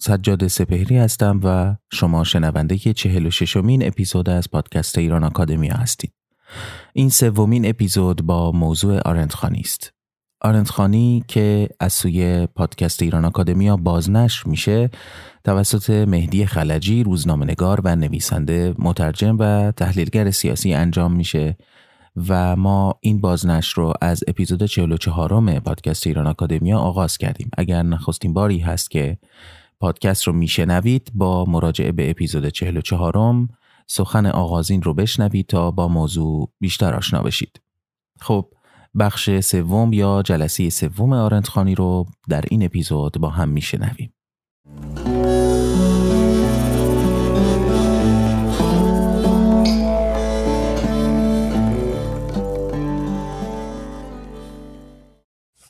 [0.00, 2.74] سجاد سپهری هستم و شما شنونده
[3.26, 6.12] و ششمین اپیزود از پادکست ایران آکادمیا هستید.
[6.92, 9.92] این سومین اپیزود با موضوع آرندخانی است.
[10.40, 14.90] آرندخانی که از سوی پادکست ایران آکادمیا بازنشر میشه
[15.44, 21.56] توسط مهدی خلجی روزنامهنگار و نویسنده مترجم و تحلیلگر سیاسی انجام میشه
[22.28, 28.34] و ما این بازنشر رو از اپیزود 44 پادکست ایران آکادمیا آغاز کردیم اگر نخستین
[28.34, 29.18] باری هست که
[29.80, 33.48] پادکست رو میشنوید با مراجعه به اپیزود 44
[33.86, 37.60] سخن آغازین رو بشنوید تا با موضوع بیشتر آشنا بشید.
[38.20, 38.54] خب
[38.98, 44.12] بخش سوم یا جلسه سوم آرندخانی رو در این اپیزود با هم میشنویم.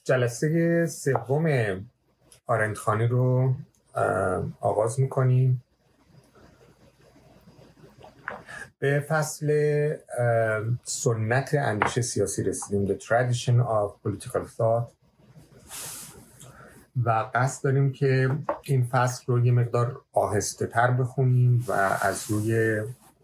[0.05, 1.47] جلسه سوم
[2.47, 3.55] آرندخانی رو
[4.61, 5.63] آغاز می‌کنیم.
[8.79, 9.49] به فصل
[10.85, 12.87] سنت اندیشه سیاسی رسیدیم.
[12.87, 14.93] The Tradition of Political Thought.
[17.05, 18.31] و قصد داریم که
[18.63, 22.83] این فصل رو یه مقدار آهسته تر بخونیم و از روی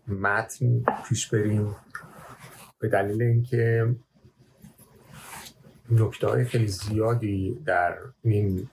[0.08, 1.76] متن پیش بریم.
[2.78, 3.94] به دلیل اینکه
[5.90, 8.68] نکته های خیلی زیادی در این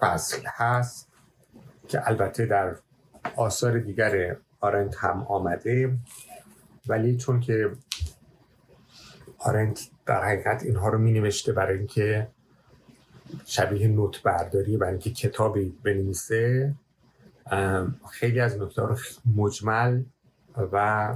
[0.00, 1.08] فصل هست
[1.88, 2.76] که البته در
[3.36, 5.98] آثار دیگر آرنت هم آمده
[6.88, 7.70] ولی چون که
[9.38, 12.28] آرنت در حقیقت اینها رو می نوشته برای اینکه
[13.44, 16.74] شبیه نوت برداری برای اینکه کتابی بنویسه
[18.10, 18.96] خیلی از نکته رو
[19.36, 20.02] مجمل
[20.72, 21.14] و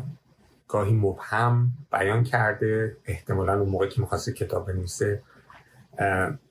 [0.69, 2.97] گاهی مبهم بیان کرده.
[3.05, 5.23] احتمالا اون موقع که می‌خواسته کتاب بنویسه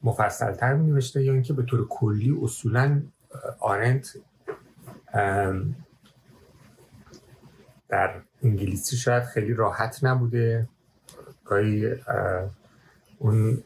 [0.04, 3.02] مفصلتر می نوشته یا اینکه به طور کلی اصولا
[3.60, 4.18] آرنت
[7.90, 10.68] در انگلیسی شاید خیلی راحت نبوده.
[11.46, 11.96] گاهی
[13.20, 13.64] اون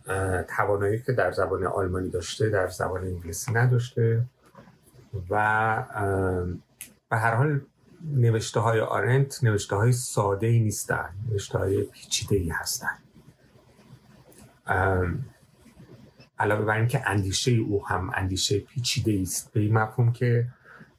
[0.58, 4.26] توانایی که در زبان آلمانی داشته در زبان انگلیسی نداشته
[5.30, 5.84] و
[7.10, 7.62] به هر حال
[8.16, 12.98] نوشته های آرنت نوشته های ساده ای نیستن نوشته های پیچیده ای هستن
[16.40, 20.48] علاوه بر اینکه اندیشه او هم اندیشه پیچیده است به این مفهوم که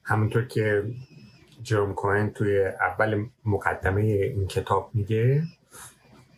[0.03, 0.83] همونطور که
[1.63, 5.43] جروم کوهن توی اول مقدمه این کتاب میگه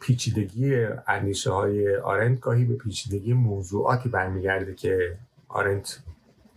[0.02, 5.18] پیچیدگی اندیشه های آرنت گاهی به پیچیدگی موضوعاتی برمیگرده که
[5.48, 6.00] آرنت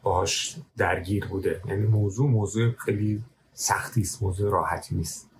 [0.02, 1.60] باهاش درگیر بوده.
[1.68, 3.22] یعنی موضوع موضوع خیلی
[3.52, 5.30] سختی است موضوع راحتی نیست.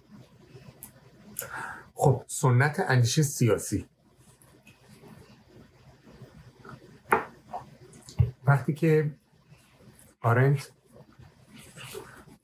[1.94, 3.86] خب سنت اندیشه سیاسی.
[8.46, 9.14] وقتی که
[10.20, 10.72] آرنت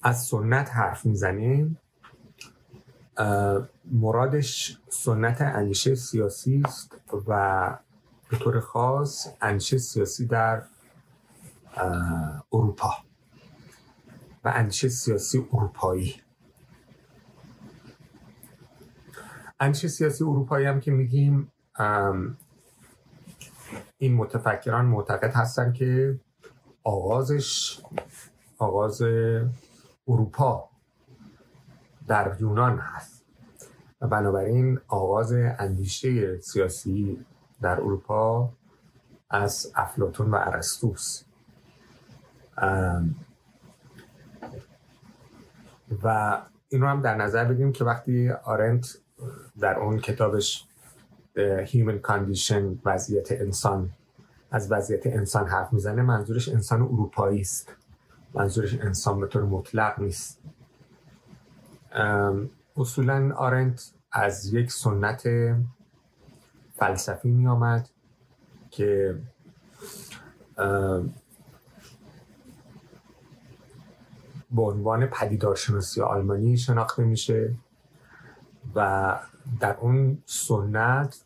[0.03, 1.77] از سنت حرف می‌زنه
[3.85, 6.97] مرادش سنت اندیشه سیاسی است
[7.29, 7.79] و
[8.29, 10.63] به طور خاص اندیشه سیاسی در
[12.53, 12.91] اروپا
[14.45, 16.15] و اندیشه سیاسی اروپایی.
[19.61, 21.53] اندیشه سیاسی اروپایی هم که میگیم
[24.03, 26.21] این متفکران معتقد هستن که
[26.85, 27.81] آغازش
[28.59, 29.03] آغاز
[30.09, 30.69] اروپا
[32.09, 33.25] در یونان هست.
[34.01, 37.25] و بنابراین آغاز اندیشه سیاسی
[37.63, 38.53] در اروپا
[39.31, 41.23] از افلاتون و ارسطوس.
[46.03, 46.39] و
[46.69, 48.99] این رو هم در نظر بگیریم که وقتی آرنت
[49.61, 50.67] در اون کتابش
[51.67, 53.91] Human Condition وضعیت انسان.
[54.51, 57.73] از وضعیت انسان حرف می‌زنه منظورش انسان اروپایی است.
[58.35, 60.41] منظورش انسان به طور مطلق نیست.
[62.77, 65.29] اصولا آرنت از یک سنت
[66.77, 67.89] فلسفی می آمد
[68.71, 69.19] که
[74.51, 77.55] به عنوان پدیدارشناسی آلمانی شناخته میشه
[78.75, 79.19] و
[79.61, 81.21] در اون سنت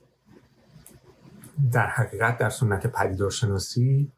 [1.73, 4.13] در حقیقت در سنت پدیدارشناسی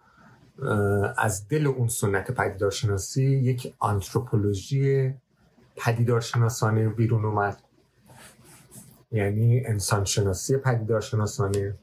[1.17, 5.15] از دل اون سنت پدیدارشناسی یک آنتروپولوژی
[5.77, 7.63] پدیدارشناسانه بیرون اومد.
[9.13, 11.75] یعنی انسانشناسی پدیدارشناسانه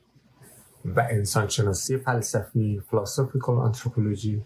[0.85, 4.43] و انسانشناسی فلسفی فلسفیکال آنتروپولوژی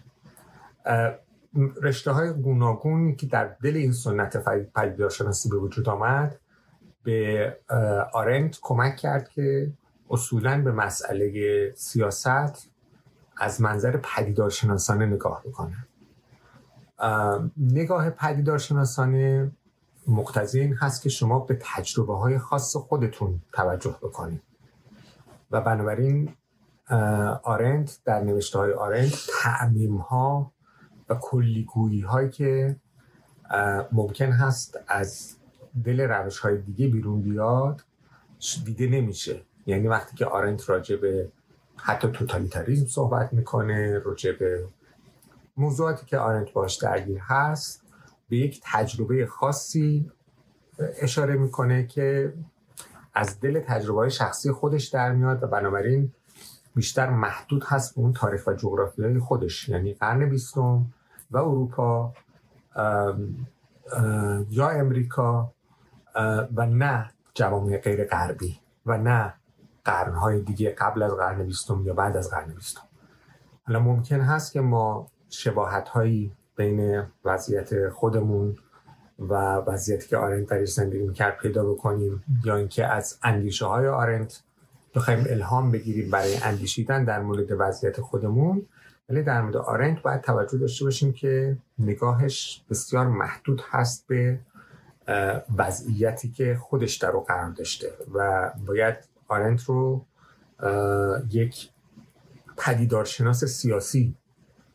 [1.82, 4.36] رشته های گوناگونی که در دل این سنت
[4.74, 6.38] پدیدارشناسی به وجود آمد
[7.02, 7.56] به
[8.12, 9.72] آرنت کمک کرد که
[10.10, 12.70] اصولا به مسئله سیاست
[13.36, 15.86] از منظر پدیدارشناسانه نگاه بکنه
[17.56, 19.50] نگاه پدیدارشناسانه
[20.06, 24.42] مقتضی این هست که شما به تجربه های خاص خودتون توجه بکنید.
[25.50, 26.34] و بنابراین
[27.42, 30.52] آرنت در نوشته های آرنت تعمیم ها
[31.08, 32.76] و کلیگویی هایی که
[33.92, 35.36] ممکن هست از
[35.84, 37.84] دل روش های دیگه بیرون بیاد
[38.64, 39.42] دیده نمیشه.
[39.68, 41.28] یعنی وقتی که آرنت راجع به
[41.76, 44.68] حتی توتالیتاریزم صحبت می‌کنه راجع به
[45.56, 47.82] موضوعاتی که آرنت باش درگیر هست
[48.28, 50.10] به یک تجربه خاصی
[50.78, 52.32] اشاره می‌کنه که
[53.14, 56.12] از دل تجربه شخصی خودش در میاد و بنابراین
[56.74, 59.68] بیشتر محدود هست به اون تاریخ و جغرافیای خودش.
[59.68, 60.86] یعنی قرن بیستم
[61.30, 62.12] و اروپا
[64.50, 65.52] یا امریکا
[66.54, 69.34] و نه جوامع غیر غربی و نه
[69.88, 72.82] قرنهای دیگه قبل از قرن بیستم یا بعد از قرن بیستم.
[73.66, 78.56] حالا ممکن هست که ما شباهت هایی بین وضعیت خودمون
[79.18, 84.42] و وضعیتی که آرنت درش زندگی می‌کرد پیدا بکنیم یا اینکه از اندیشه های آرنت
[84.94, 88.66] بخوایم الهام بگیریم برای اندیشیدن در مورد وضعیت خودمون
[89.08, 94.38] ولی در مورد آرنت باید توجه داشته باشیم که نگاهش بسیار محدود هست به
[95.56, 100.06] وضعیتی که خودش در رو قرار داشته و باید آرنت رو
[101.30, 101.70] یک
[102.56, 104.16] پدیدارشناس سیاسی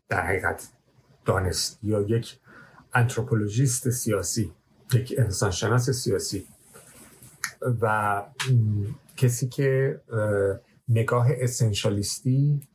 [0.09, 0.69] در حقیقت
[1.25, 2.39] دانست یا یک
[2.93, 4.53] انتروپولوژیست سیاسی
[4.93, 6.47] یک انسانشناس سیاسی.
[7.81, 8.23] و
[9.17, 10.01] کسی که
[10.89, 12.67] نگاه اسنشالیستی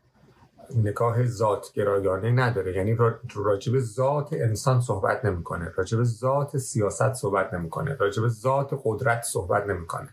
[0.75, 2.77] نگاه ذاتگرایانه نداره.
[2.77, 2.97] یعنی
[3.35, 10.09] راجب ذات انسان صحبت نمی‌کنه راجب ذات سیاست صحبت نمی‌کنه راجب ذات قدرت صحبت نمی‌کنه.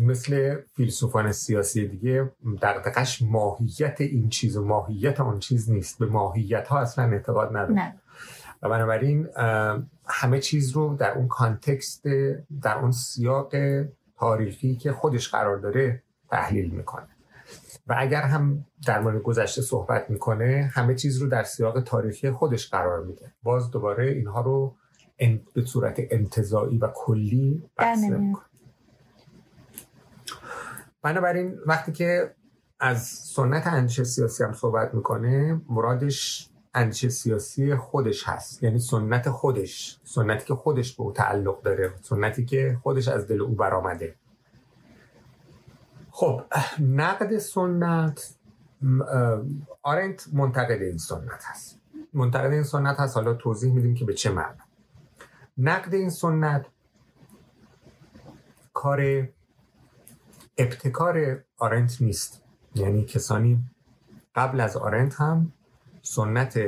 [0.00, 2.30] مثل فیلسوفان سیاسی دیگه
[2.62, 5.98] دقدقش ماهیت این چیز و ماهیت آن چیز نیست.
[5.98, 7.94] به ماهیت ها اصلا اعتقاد نداره.
[8.62, 9.28] و بنابراین
[10.06, 12.02] همه چیز رو در اون کانتکست
[12.62, 13.52] در اون سیاق
[14.18, 17.08] تاریخی که خودش قرار داره تحلیل می‌کنه.
[17.86, 22.70] و اگر هم در مورد گذشته صحبت می‌کنه همه چیز رو در سیاق تاریخی خودش
[22.70, 23.32] قرار میده.
[23.42, 24.76] باز دوباره اینها رو
[25.54, 28.44] به صورت انتظایی و کلی بحث نمی‌کنه.
[31.02, 32.34] بنابراین وقتی که
[32.80, 38.62] از سنت اندیشه سیاسی هم صحبت می‌کنه مرادش اندیشه سیاسی خودش هست.
[38.62, 43.40] یعنی سنت خودش سنتی که خودش به او تعلق داره سنتی که خودش از دل
[43.40, 44.14] او برآمده.
[46.10, 46.42] خب
[46.80, 48.34] نقد سنت
[49.82, 51.80] آرنت منتقد این سنت هست.
[52.12, 54.58] منتقد این سنت هست حالا توضیح میدیم که به چه معنی.
[55.58, 56.66] نقد این سنت
[58.74, 59.28] کار
[60.60, 62.42] ابتکار آرنت نیست.
[62.74, 63.58] یعنی کسانی
[64.34, 65.52] قبل از آرنت هم
[66.02, 66.60] سنت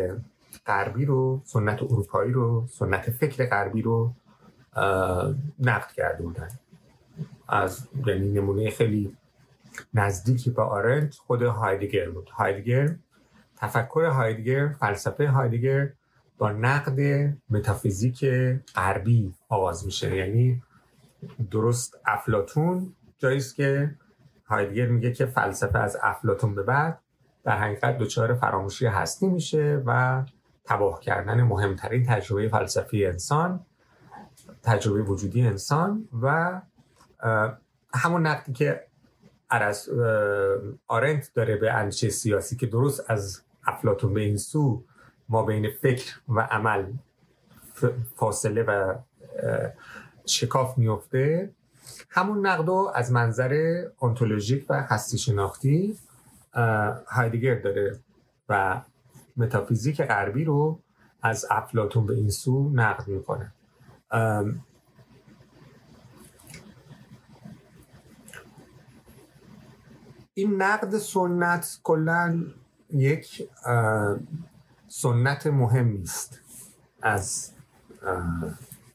[0.67, 4.13] غربی رو سنت اروپایی رو سنت فکر غربی رو
[5.59, 6.49] نقد کرده بودن.
[7.49, 9.17] از یعنی نمونه خیلی
[9.95, 12.29] نزدیکی به آرنت خود هایدگر بود.
[12.29, 12.97] هایدگر
[13.57, 15.93] تفکر هایدگر فلسفه هایدگر
[16.39, 17.01] با نقد
[17.51, 18.25] متافیزیک
[18.75, 20.17] غربی آغاز میشه.
[20.17, 20.63] یعنی
[21.51, 23.95] درست افلاتون جاییست که
[24.45, 26.99] هایدگر میگه که فلسفه از افلاتون به بعد
[27.45, 30.23] در حقیقت دچار فراموشی هستی میشه و
[30.65, 33.67] تباه کردن مهمترین تجربه فلسفی انسان
[34.63, 36.61] تجربه وجودی انسان و
[37.95, 38.87] همون نقدی که
[39.51, 39.89] ارس
[40.87, 44.85] آرنت داره به اندیشه سیاسی که درست از افلاتون به این سو
[45.29, 46.93] ما بین فکر و عمل
[48.17, 48.95] فاصله و
[50.27, 51.55] شکاف میفته
[52.11, 55.99] همون نقد از منظر انتولوژیک و هستی شناختی
[57.07, 57.99] هایدگر داره
[58.49, 58.81] و
[59.37, 60.79] متافیزیک غربی رو
[61.23, 63.53] از افلاتون به این سو نقد می‌کنه.
[70.35, 72.45] این نقد سنت کلا
[72.91, 73.49] یک
[74.89, 76.41] سنت مهمی است
[77.03, 77.53] از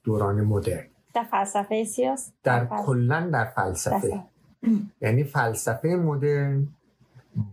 [0.03, 0.87] دوران مدرن.
[1.17, 4.23] در فلسفه سیاس در کلا در فلسفه.
[5.01, 6.67] یعنی فلسفه مدرن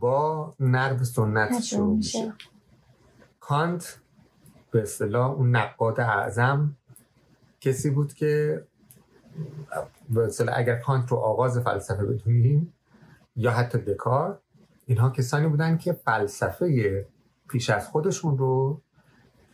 [0.00, 2.33] با نقد سنت شروع میشه.
[3.40, 3.99] کانت
[4.71, 6.76] به اصطلاح اون نقاد اعظم
[7.61, 8.64] کسی بود که
[10.11, 12.75] به اصطلاح اگر کانت رو آغاز فلسفه بدونیم
[13.37, 14.40] یا حتی دکار
[14.87, 17.06] اینها کسانی بودن که فلسفه
[17.49, 18.80] پیش از خودشون رو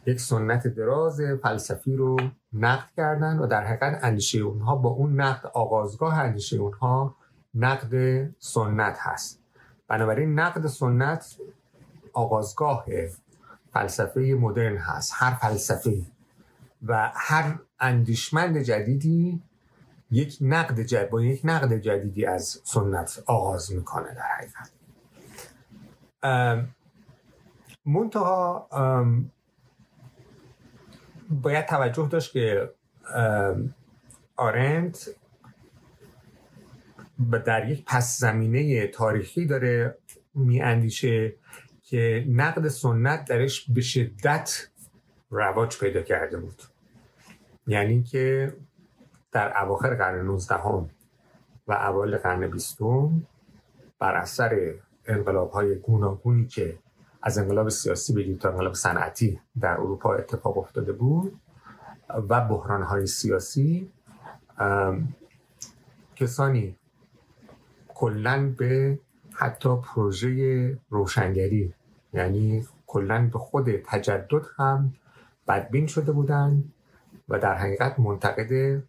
[0.06, 2.16] یک سنت دراز فلسفی رو
[2.52, 7.16] نقد کردن و در حقیقت اندیشه اونها با اون نقد آغازگاه اندیشه اونها
[7.54, 7.94] نقد
[8.38, 9.40] سنت هست.
[9.88, 11.36] بنابراین نقد سنت
[12.12, 12.84] آغازگاه
[13.72, 16.02] فلسفه مدرن هست هر فلسفه
[16.86, 19.42] و هر اندیشمند جدیدی
[20.10, 24.70] یک نقد جدید با یک نقد جدیدی از سنت آغاز می‌کنه در حقیقت.
[27.86, 28.68] منتها
[31.30, 32.70] باید توجه داشت که
[34.36, 35.10] آرنت
[37.44, 39.98] در یک پس زمینه تاریخی داره
[40.34, 41.34] میاندیشه
[41.82, 44.66] که نقد سنت درش به شدت
[45.30, 46.62] رواج پیدا کرده بود.
[47.66, 48.52] یعنی که
[49.32, 50.54] در اواخر قرن 19
[51.66, 52.78] و اوایل قرن 20
[53.98, 54.74] بر اثر
[55.06, 56.78] انقلاب های گوناگونی که
[57.22, 61.40] از انقلاب سیاسی بگیر تا انقلاب صنعتی در اروپا اتفاق افتاده بود
[62.28, 63.90] و بحران های سیاسی
[66.16, 66.76] کسانی
[67.88, 68.98] کلا به
[69.32, 71.74] حتی پروژه روشنگری
[72.12, 74.94] یعنی کلا به خود تجدد هم
[75.48, 76.64] بدبین شده بودن
[77.28, 78.82] و در حقیقت منتقد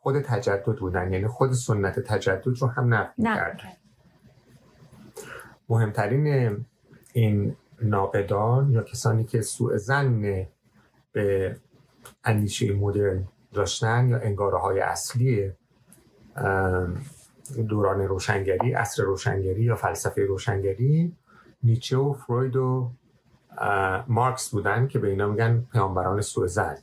[0.00, 3.14] خود تجدد بودن یعنی خود سنت تجدد رو هم نقد
[3.56, 3.78] کرد.
[5.68, 6.56] مهمترین
[7.12, 10.46] این ناقدان یا کسانی که سوء زن
[11.12, 11.56] به
[12.24, 15.52] اندیشه مدرن داشتن یا انگاره های اصلی
[17.68, 21.16] دوران روشنگری اصر روشنگری یا فلسفه روشنگری
[21.62, 22.92] نیچه و فروید و
[24.06, 26.78] مارکس بودن که به اینا میگن پیامبران سوء زن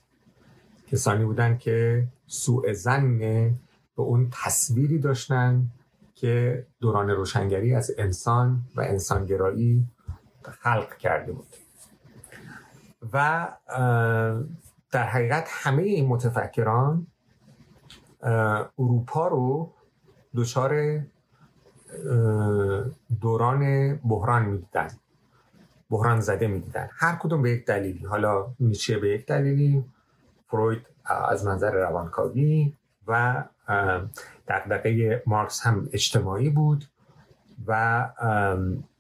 [0.88, 5.68] کسانی بودن که سوء زن به اون تصویری داشتن
[6.16, 9.88] که دوران روشنگری از انسان و انسانگرایی
[10.52, 11.48] خلق کرده بود.
[13.14, 13.48] و
[14.92, 17.08] در حقیقت همه این متفکران
[18.80, 19.74] اروپا رو
[20.36, 21.02] دچار
[23.22, 24.90] دوران بحران می‌دیدن.
[25.90, 26.90] بحران زده می‌دیدن.
[26.92, 28.06] هر کدوم به یک دلیلی.
[28.06, 29.86] حالا نیچه به یک دلیلی
[30.48, 32.74] فروید از منظر روانکاوی
[33.08, 33.44] و
[34.48, 36.86] دقدقه مارکس هم اجتماعی بود
[37.68, 38.10] و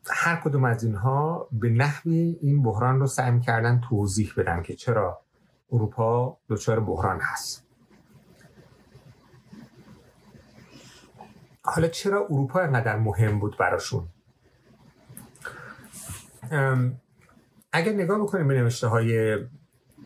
[0.09, 5.21] هر کدوم از اینها به نحوی این بحران رو سعی کردن توضیح بدن که چرا
[5.71, 7.65] اروپا دچار بحران هست.
[11.63, 14.07] حالا چرا اروپا اینقدر مهم بود براشون؟
[17.71, 19.37] اگر نگاه بکنیم به نوشته های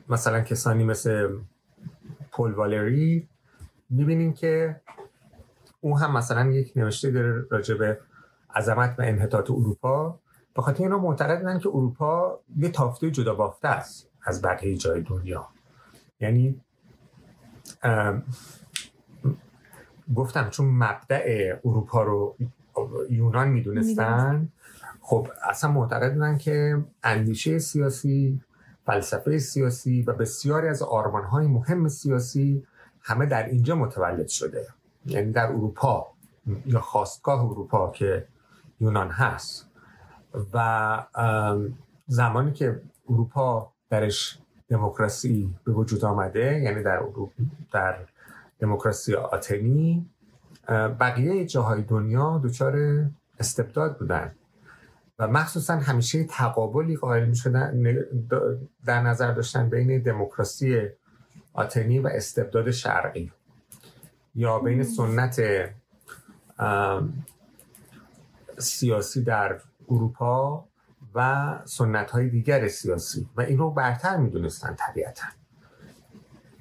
[0.10, 1.38] مثلا کسانی مثل
[2.32, 3.30] پول والری
[3.90, 4.82] می‌بینیم که
[5.82, 8.00] او هم مثلا یک نوشته داره راجع به
[8.56, 10.20] عظمت و انحطاط اروپا
[10.56, 15.48] به خاطر اینا معتقدن که اروپا یه تافته جدا بافته است از بقیه جای دنیا.
[16.20, 16.62] یعنی
[20.16, 22.36] گفتم چون مبدع اروپا رو
[23.10, 24.50] یونان می‌دونستن
[25.02, 28.42] خب اصلا معتقد بودن که اندیشه سیاسی
[28.86, 30.82] فلسفه سیاسی و بسیاری از
[31.32, 32.64] های مهم سیاسی
[33.02, 34.68] همه در اینجا متولد شده.
[35.06, 36.08] یعنی در اروپا
[36.66, 38.28] یا خواستگاه اروپا که
[38.80, 39.70] یونان هست.
[40.54, 40.98] و
[42.08, 47.04] زمانی که اروپا درش دموکراسی به وجود آمده یعنی در
[47.72, 47.98] در
[48.60, 50.10] دموکراسی آتنی
[51.00, 53.06] بقیه جاهای دنیا دچار
[53.40, 54.32] استبداد بودن.
[55.20, 57.84] و مخصوصا همیشه تقابلی قائل می شدن
[58.86, 60.90] در نظر داشتن بین دموکراسی
[61.54, 63.32] آتنی و استبداد شرقی
[64.36, 65.42] یا بین سنت
[68.60, 70.66] سیاسی در اروپا
[71.16, 75.26] و سنت های دیگر سیاسی و این رو برتر می دونستن طبیعتا.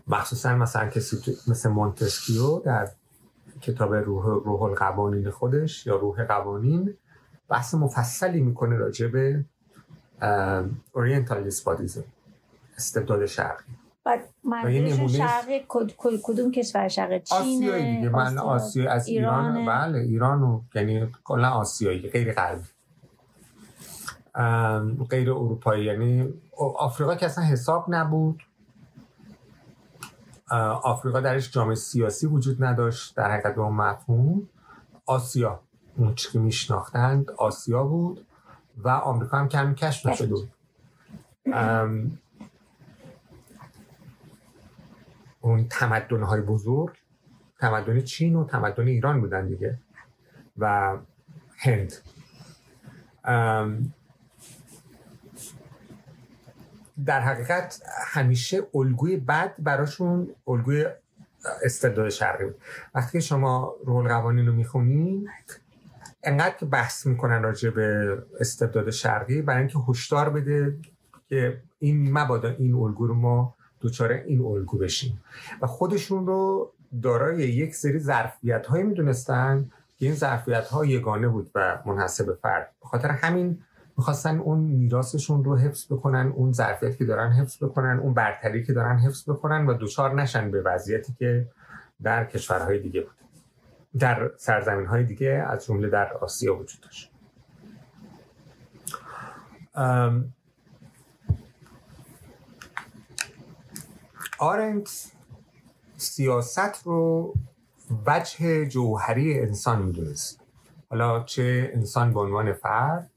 [0.07, 2.89] مخصوصا مثلا کسی مثل مونتسکیو در
[3.61, 6.95] کتاب روح, روح القوانین خودش یا روح قوانین
[7.49, 9.45] بحث مفصلی می‌کنه راجع به
[10.93, 12.05] Oriental despotism
[12.77, 13.65] استبداد شرقی.
[14.09, 14.21] بعد
[15.09, 15.65] شرقی
[16.23, 18.09] کدوم کشور؟ شرقی چین آسیایی دیگه.
[18.09, 18.91] من آسیا.
[18.93, 22.69] از ایران بله ایران و یعنی کلا آسیایی غیر غربی.
[25.11, 25.85] غیر اروپایی.
[25.85, 28.43] یعنی آفریقا که اصلا حساب نبود.
[30.83, 33.17] آفریقا درش جامعه سیاسی وجود نداشت.
[33.17, 34.49] در حقیقت به اون مفهوم.
[35.07, 35.61] آسیا
[35.97, 38.27] اون که میشناختند آسیا بود.
[38.77, 40.51] و آمریکا هم کم کشف نشده بود.
[45.41, 46.97] اون تمدن های بزرگ
[47.61, 49.79] تمدن چین و تمدن ایران بودن دیگه
[50.59, 50.97] و
[51.57, 51.93] هند.
[57.05, 60.87] در حقیقت همیشه الگوی بد براشون الگوی
[61.65, 62.57] استبداد شرقی بود.
[62.95, 65.29] وقتی شما رول قوانین رو می‌خونین
[66.23, 70.79] انقدر که بحث می‌کنن راجع به استبداد شرقی برای اینکه هشدار بده
[71.29, 75.21] که این مبادا این الگو رو ما دوچاره این الگو بشیم.
[75.63, 81.51] و خودشون رو دارای یک سری ظرفیت هایی می‌دونستن که این ظرفیت ها یگانه بود
[81.55, 82.73] و منحصر فرد.
[82.81, 83.59] به خاطر همین
[83.97, 88.73] می‌خواستن اون میراثشون رو حفظ بکنن اون ظرفیتی که دارن حفظ بکنن اون برتری که
[88.73, 91.49] دارن حفظ بکنن و دوچار نشن به وضعیتی که
[92.03, 93.13] در کشورهای دیگه بود.
[93.99, 97.13] در سرزمین های دیگه از جمله در آسیا وجود داشت.
[104.39, 105.13] آرنت
[105.97, 107.35] سیاست رو
[108.07, 110.41] وجه جوهری انسان می‌دونست.
[110.91, 113.11] حالا چه انسان به عنوان فرد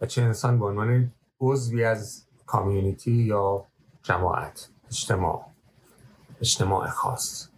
[0.00, 3.66] و چه انسان به عنوان عضوی از کامیونیتی یا
[4.02, 5.46] جماعت اجتماع
[6.40, 7.48] اجتماع خاص.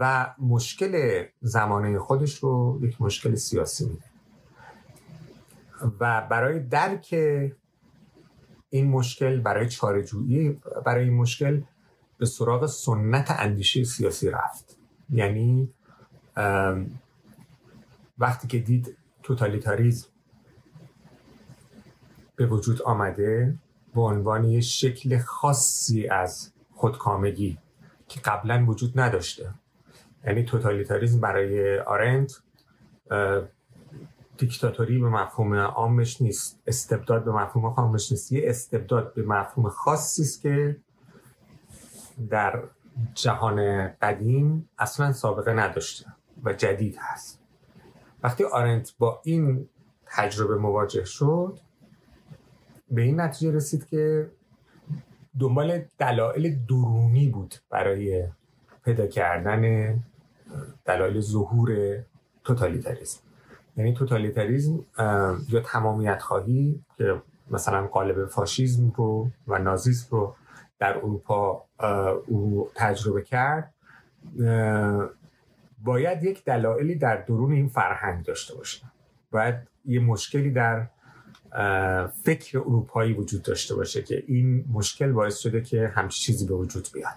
[0.00, 4.04] و مشکل زمانه خودش رو یک مشکل سیاسی میده.
[6.00, 7.14] و برای درک
[8.70, 11.62] این مشکل برای چارجویی برای این مشکل
[12.18, 14.78] به سراغ سنت اندیشه سیاسی رفت.
[15.10, 15.70] یعنی
[18.18, 20.08] وقتی که دید توتالیتاریزم
[22.36, 23.54] به وجود آمده
[23.94, 27.58] به عنوان یک شکل خاصی از خودکامگی
[28.08, 29.50] که قبلا وجود نداشته.
[30.24, 32.42] یعنی توتالیتاریزم برای آرنت
[34.38, 40.22] دیکتاتوری به مفهوم عامش نیست استبداد به مفهوم عامش نیست یه استبداد به مفهوم خاصی
[40.22, 40.76] است که
[42.30, 42.62] در
[43.14, 46.06] جهان قدیم اصلا سابقه نداشته
[46.44, 47.40] و جدید هست.
[48.22, 49.68] وقتی آرنت با این
[50.06, 51.58] تجربه مواجه شد
[52.90, 54.30] به این نتیجه رسید که
[55.40, 58.28] دنبال دلایل درونی بود برای
[58.84, 59.94] پیدا کردن
[60.84, 61.98] دلایل ظهور
[62.44, 63.20] توتالیتاریزم
[63.76, 64.84] یعنی توتالیتاریزم
[65.48, 70.34] یا تمامیت خواهی که مثلا قالب فاشیزم رو و نازیسم رو
[70.84, 71.64] در اروپا
[72.26, 73.74] او تجربه کرد.
[75.78, 78.82] باید یک دلایلی در درون این فرهنگ داشته باشه
[79.30, 80.88] باید یه مشکلی در
[82.22, 86.88] فکر اروپایی وجود داشته باشه که این مشکل باعث شده که همچی چیزی به وجود
[86.94, 87.12] بیاد.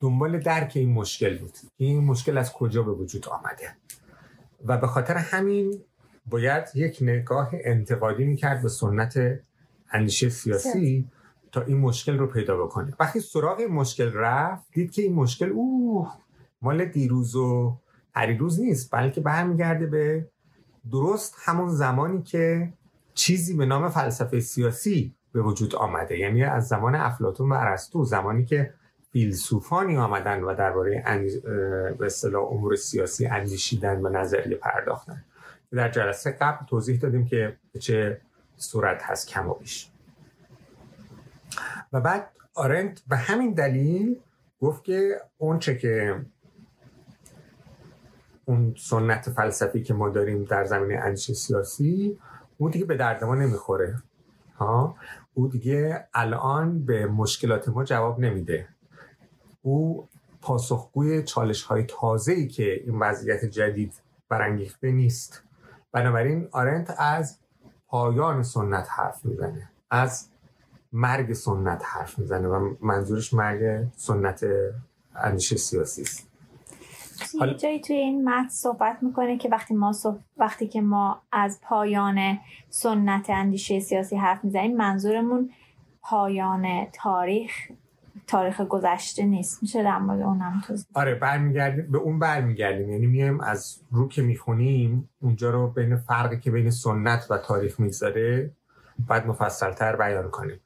[0.00, 1.52] دنبال درک این مشکل بود.
[1.76, 3.76] این مشکل از کجا به وجود آمده؟
[4.64, 5.82] و به خاطر همین
[6.26, 9.40] باید یک نگاه انتقادی می‌کرد به سنت
[9.92, 11.08] اندیشه سیاسی.
[11.54, 12.92] تا این مشکل رو پیدا بکنه.
[13.00, 16.14] وقتی سراغ این مشکل رفت دید که این مشکل اوه
[16.62, 17.78] مال دیروز و
[18.14, 20.28] پریروز نیست بلکه برمیگرده به
[20.92, 22.72] درست همون زمانی که
[23.14, 26.18] چیزی به نام فلسفه سیاسی به وجود آمده.
[26.18, 28.74] یعنی از زمان افلاتون و ارسطو زمانی که
[29.12, 31.04] فیلسوفانی آمدن و درباره
[31.98, 35.24] به اصطلاح امور سیاسی اندیشیدن و نظریه پرداختن.
[35.72, 38.20] در جلسه قبل توضیح دادیم که چه
[38.56, 39.90] صورت هست کم و بیش.
[41.92, 44.20] و بعد آرنت به همین دلیل
[44.60, 46.24] گفت که اون چه که
[48.44, 52.18] اون سنت فلسفی که ما داریم در زمینه اندیشه سیاسی
[52.58, 54.02] اون دیگه به درد ما نمی‌خوره.
[54.56, 54.96] ها؟
[55.34, 58.68] او دیگه الان به مشکلات ما جواب نمیده.
[59.62, 60.08] او
[60.40, 65.42] پاسخگوی چالش های تازه ای که این وضعیت جدید برانگیخته نیست.
[65.92, 67.38] بنابراین آرنت از
[67.86, 69.70] پایان سنت حرف می‌زنه.
[69.90, 70.28] از
[70.94, 74.44] مرگ سنت حرف می‌زنه و منظورش مرگ سنت
[75.16, 76.30] اندیشه سیاسی است.
[77.34, 79.92] یه جایی توی این متن صحبت می‌کنه که وقتی ما
[80.36, 85.50] وقتی که ما از پایان سنت اندیشه سیاسی حرف می‌زنیم منظورمون
[86.02, 87.52] پایان تاریخ
[88.26, 89.62] تاریخ گذشته نیست.
[89.62, 92.90] میشه در مورد اونم توضیح آره برمیگردیم به اون برمیگردیم.
[92.90, 97.80] یعنی میایم از رو که می‌خونیم اونجا رو بین فرقی که بین سنت و تاریخ
[97.80, 98.50] می‌ذاره
[99.08, 100.60] بعد مفصلتر بیان کنیم.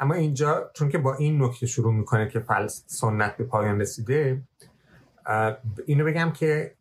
[0.00, 4.42] اما اینجا چون که با این نکته شروع می‌کنه که فلس سنت به پایان رسیده
[5.86, 6.74] اینو بگم که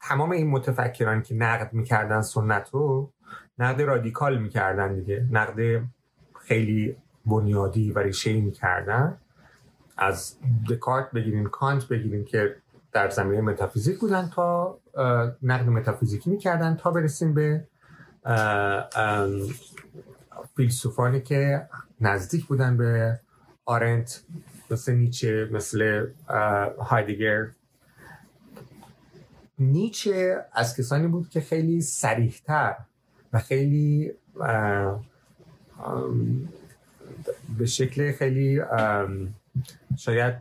[0.00, 3.12] تمام این متفکران که نقد می‌کردن سنت رو
[3.58, 5.26] نقد رادیکال می‌کردن دیگه.
[5.30, 5.82] نقد
[6.40, 6.96] خیلی
[7.26, 9.18] بنیادی و ریشه می‌کردن.
[9.96, 10.36] از
[10.68, 12.56] دکارت بگیرین کانت بگیرین که
[12.92, 14.78] در زمینه متافیزیک بودن تا
[15.42, 17.64] نقد متافیزیکی می‌کردن تا برسیم به
[20.56, 21.68] فیلسوفانی که
[22.00, 23.20] نزدیک بودن به
[23.64, 24.22] آرنت
[24.70, 26.06] مثل نیچه مثل
[26.78, 27.46] هایدگر.
[29.58, 32.76] نیچه از کسانی بود که خیلی سریحتر
[33.32, 34.12] و خیلی
[37.58, 38.60] به شکل خیلی
[39.96, 40.34] شاید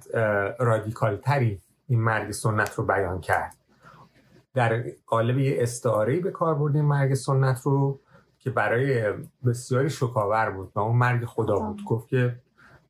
[0.59, 3.55] رادیکال تری این مرگ سنت رو بیان کرد.
[4.53, 7.99] در قالب یه استعاره به کار بردیم مرگ سنت رو.
[8.45, 9.13] که برای
[9.45, 11.83] بسیاری شکاور بود و اون مرگ خدا بود.
[11.83, 12.35] گفت که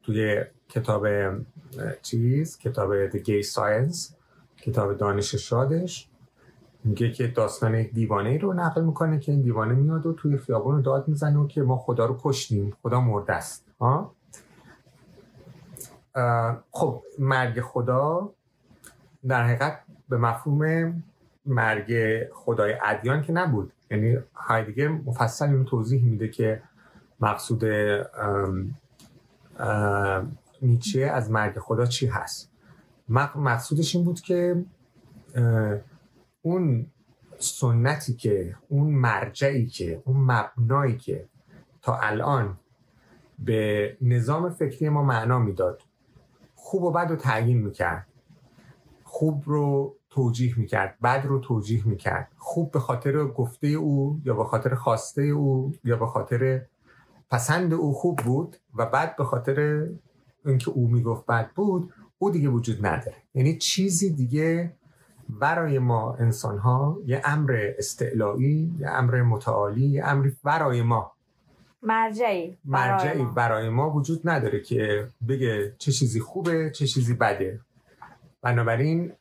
[0.03, 1.07] توی کتاب
[2.01, 4.13] چیز کتاب The Gay Science
[4.57, 6.09] کتاب دانش شادش
[6.83, 10.81] میگه که داستان دیوانه رو نقل می‌کنه که این دیوانه میاد و توی خیابون رو
[10.81, 12.77] داد می‌زنه و که ما خدا رو کشتیم.
[12.83, 13.65] خدا مرده است.
[16.71, 18.33] خب مرگ خدا
[19.27, 21.03] در حقیقت به مفهوم
[21.45, 21.93] مرگ
[22.33, 23.73] خدای ادیان که نبود.
[23.91, 26.61] یعنی هایدگر مفصل اینو توضیح میده که
[27.19, 27.63] مقصود
[30.61, 32.51] نیچه از مرگ خدا چی هست.
[33.35, 34.65] مقصودش این بود که
[36.41, 36.85] اون
[37.39, 41.25] سنتی که اون مرجعی که اون مبنایی که
[41.81, 42.57] تا الان
[43.39, 45.81] به نظام فکری ما معنا می‌داد
[46.55, 48.07] خوب و بد رو تعیین می‌کرد.
[49.03, 52.31] خوب رو توجیه می‌کرد بد رو توجیه می‌کرد.
[52.37, 56.61] خوب به خاطر گفته او یا به خاطر خواسته او یا به خاطر
[57.29, 59.87] پسند او خوب بود و بعد به خاطر
[60.45, 63.17] اینکه او می‌گفت بد بود او دیگه وجود نداره.
[63.33, 64.71] یعنی چیزی دیگه
[65.29, 71.11] برای ما انسان ها یه امر استعلایی یه امر متعالی یه امری برای ما.
[71.83, 77.59] مرجعی مرجعی برای ما وجود نداره که بگه چه چیزی خوبه چه چیزی بده.
[78.45, 79.11] بنابراین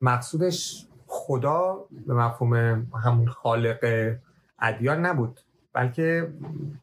[0.00, 4.12] مقصودش خدا به مفهوم همون خالق
[4.58, 5.40] ادیان نبود
[5.72, 6.28] بلکه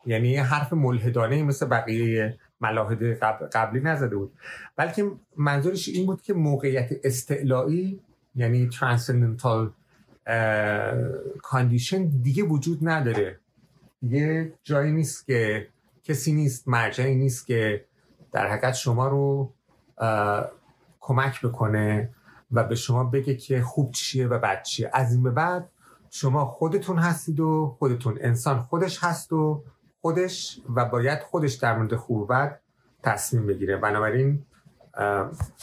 [0.06, 3.04] یعنی حرف ملحدانه مثل بقیه ملاحد
[3.54, 4.32] قبلی نزده بود.
[4.76, 8.00] بلکه منظورش این بود که موقعیت استعلایی
[8.36, 9.72] یعنی ترانسندنتال
[11.42, 13.40] کاندیشن دیگه وجود نداره.
[14.02, 15.68] دیگه جایی نیست که
[16.04, 17.86] کسی نیست مرجعی نیست که
[18.32, 19.54] در حقیقت شما رو
[21.02, 22.10] کمک بکنه
[22.52, 24.90] و به شما بگه که خوب چیه و بد چیه.
[24.94, 25.70] از این به بعد
[26.10, 29.64] شما خودتون هستید و خودتون انسان خودش هست و
[30.02, 32.60] خودش و باید خودش در مورد خوب و بد
[33.04, 33.78] تصمیم بگیره.
[33.78, 34.46] بنابراین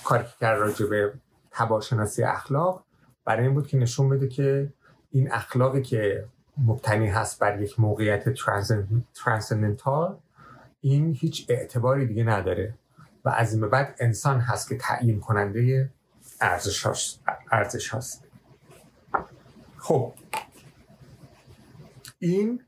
[0.04, 1.12] کاری که کرد راجع به
[1.50, 2.84] تباشناسی اخلاق
[3.24, 4.72] برای این بود که نشون بده که
[5.10, 6.24] این اخلاقی که
[6.58, 8.24] مبتنی هست بر یک موقعیت
[9.24, 10.16] ترانسندنتال
[10.80, 12.74] این هیچ اعتباری دیگه نداره.
[13.28, 15.90] و از این بعد انسان هست که تعیین کننده
[16.40, 18.24] ارزش هست
[19.76, 20.14] خب.
[22.18, 22.62] این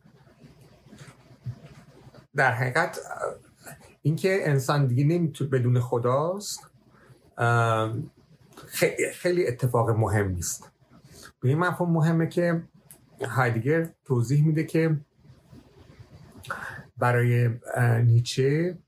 [2.36, 2.98] در حقیقت
[4.02, 6.70] اینکه انسان دیگه نمی‌تونه بدون خداست
[9.12, 10.70] خیلی اتفاق مهم نیست.
[11.40, 12.62] به این مفهوم مهمه که
[13.20, 14.96] هایدگر توضیح میده که
[16.98, 17.50] برای
[18.04, 18.78] نیچه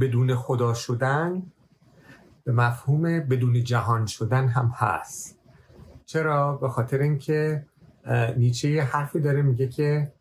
[0.00, 1.42] بدون خدا شدن
[2.44, 5.38] به مفهوم بدون جهان شدن هم هست.
[6.06, 7.66] چرا؟ به خاطر اینکه
[8.36, 10.12] نیچه یه حرفی داره میگه که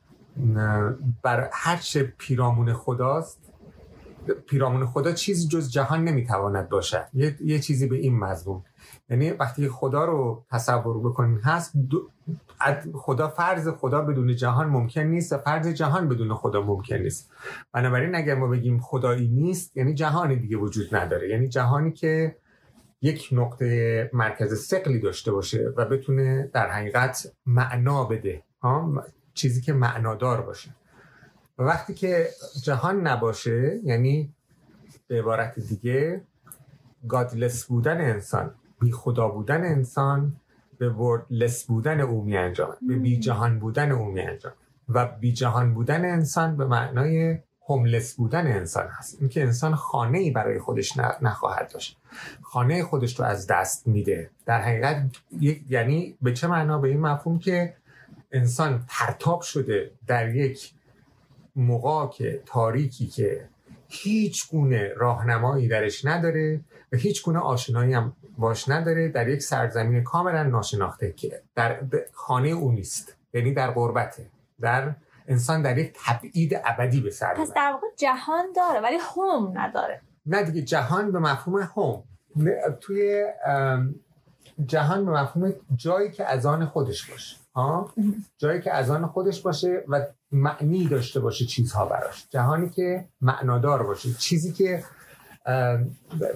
[1.24, 3.40] بر هر چه پیرامون خداست
[4.48, 7.08] پیرامون خدا چیزی جز جهان نمی‌تواند باشد.
[7.14, 8.64] یه،, یه چیزی به این مضمون.
[9.10, 11.74] یعنی وقتی خدا رو تصور بکنین هست
[12.94, 17.32] خدا فرض خدا بدون جهان ممکن نیست و فرض جهان بدون خدا ممکن نیست.
[17.74, 21.30] بنابراین اگر ما بگیم خدایی نیست یعنی جهانی دیگه وجود نداره.
[21.30, 22.36] یعنی جهانی که
[23.02, 28.44] یک نقطه مرکز سقلی داشته باشه و بتونه در حقیقت معنا بده.
[29.34, 30.76] چیزی که معنادار باشه.
[31.58, 32.28] و وقتی که
[32.64, 34.34] جهان نباشه یعنی
[35.08, 36.22] به عبارت دیگه
[37.08, 40.36] گادلس بودن انسان بی خدا بودن انسان
[40.78, 44.54] به وردلس بودن او می انجام به بی جهان بودن او می انجام
[44.90, 49.18] و بی جهان بودن انسان به معنای هوملس بودن انسان هست.
[49.20, 51.98] اینکه انسان خانه ای برای خودش نخواهد داشت.
[52.42, 54.30] خانه خودش رو از دست میده.
[54.46, 55.06] در حقیقت
[55.70, 57.74] یعنی به چه معنا؟ به این مفهوم که
[58.32, 60.74] انسان پرتاب شده در یک
[62.18, 63.50] که تاریکی که
[63.88, 70.04] هیچ گونه راهنمایی درش نداره و هیچ گونه آشنایی هم باش نداره در یک سرزمین
[70.04, 71.80] کاملا ناشناخته که در
[72.14, 73.16] خانه او نیست.
[73.34, 74.26] یعنی در غربته.
[74.62, 74.96] در
[75.28, 80.02] انسان در یک تبعید ابدی به سر پس در واقع جهان داره ولی هم نداره.
[80.26, 82.04] نه دیگه جهان به مفهوم هم
[82.82, 83.26] توی
[84.66, 87.38] جهان به مفهوم جایی که از آن خودش باشه.
[87.56, 87.94] ها؟
[88.38, 92.28] جایی که از آن خودش باشه و معنی داشته باشه چیزها براش.
[92.30, 94.14] جهانی که معنادار باشه.
[94.14, 94.84] چیزی که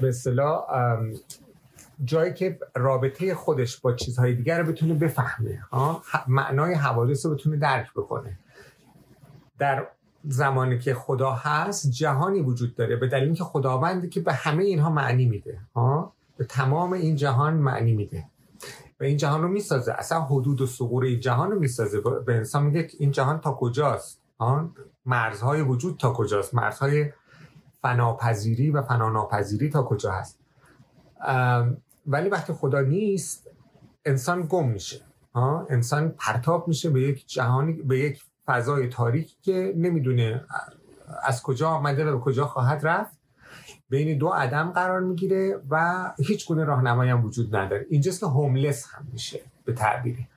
[0.01, 0.65] به اصطلاح
[2.03, 5.63] جایی که رابطه خودش با چیزهای دیگر رو بتونه بفهمه.
[6.27, 8.39] معنای حوادث رو بتونه درک بکنه.
[9.59, 9.87] در
[10.23, 12.95] زمانی که خدا هست جهانی وجود داره.
[12.95, 15.59] به دلیل اینکه خداوندی که به همه اینها معنی میده.
[16.37, 18.25] به تمام این جهان معنی میده.
[18.99, 19.93] و این جهان رو می‌سازه.
[19.93, 22.01] اصلا حدود و سقور این جهان رو می‌سازه.
[22.25, 24.21] به انسان میگه این جهان تا کجاست؟
[25.05, 27.11] مرزهای وجود تا کجاست؟ مرزهای
[27.81, 30.39] فناپذیری و فناناپذیری تا کجا هست؟
[32.07, 33.49] ولی وقتی خدا نیست
[34.05, 35.01] انسان گم میشه.
[35.69, 40.45] انسان پرتاب میشه به یک جهانی به یک فضای تاریکی که نمی‌دونه
[41.23, 43.17] از کجا آمده و به کجا خواهد رفت.
[43.89, 47.85] بین دو عدم قرار می‌گیره و هیچ گونه راهنمایی هم وجود نداره.
[47.89, 50.27] اینجاست که هوملس هم میشه به تعبیری.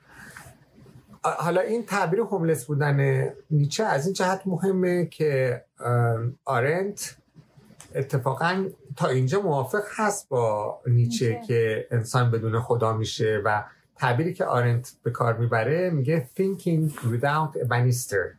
[1.24, 5.64] حالا این تعبیر هوملس بودن نیچه از این جهت مهمه که
[6.44, 7.16] آرنت
[7.94, 13.64] اتفاقا تا اینجا موافق هست با نیچه که انسان بدون خدا میشه و
[13.96, 18.37] تعبیری که آرنت به کار می‌بره میگه thinking without a banister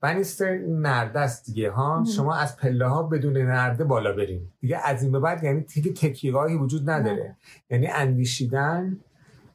[0.00, 5.02] بنیستر نرده است دیگه ها؟ شما از پله ها بدون نرده بالا بریم دیگه از
[5.02, 7.36] این به بعد یعنی دیگه تکیهگاهی وجود نداره.
[7.70, 9.00] یعنی اندیشیدن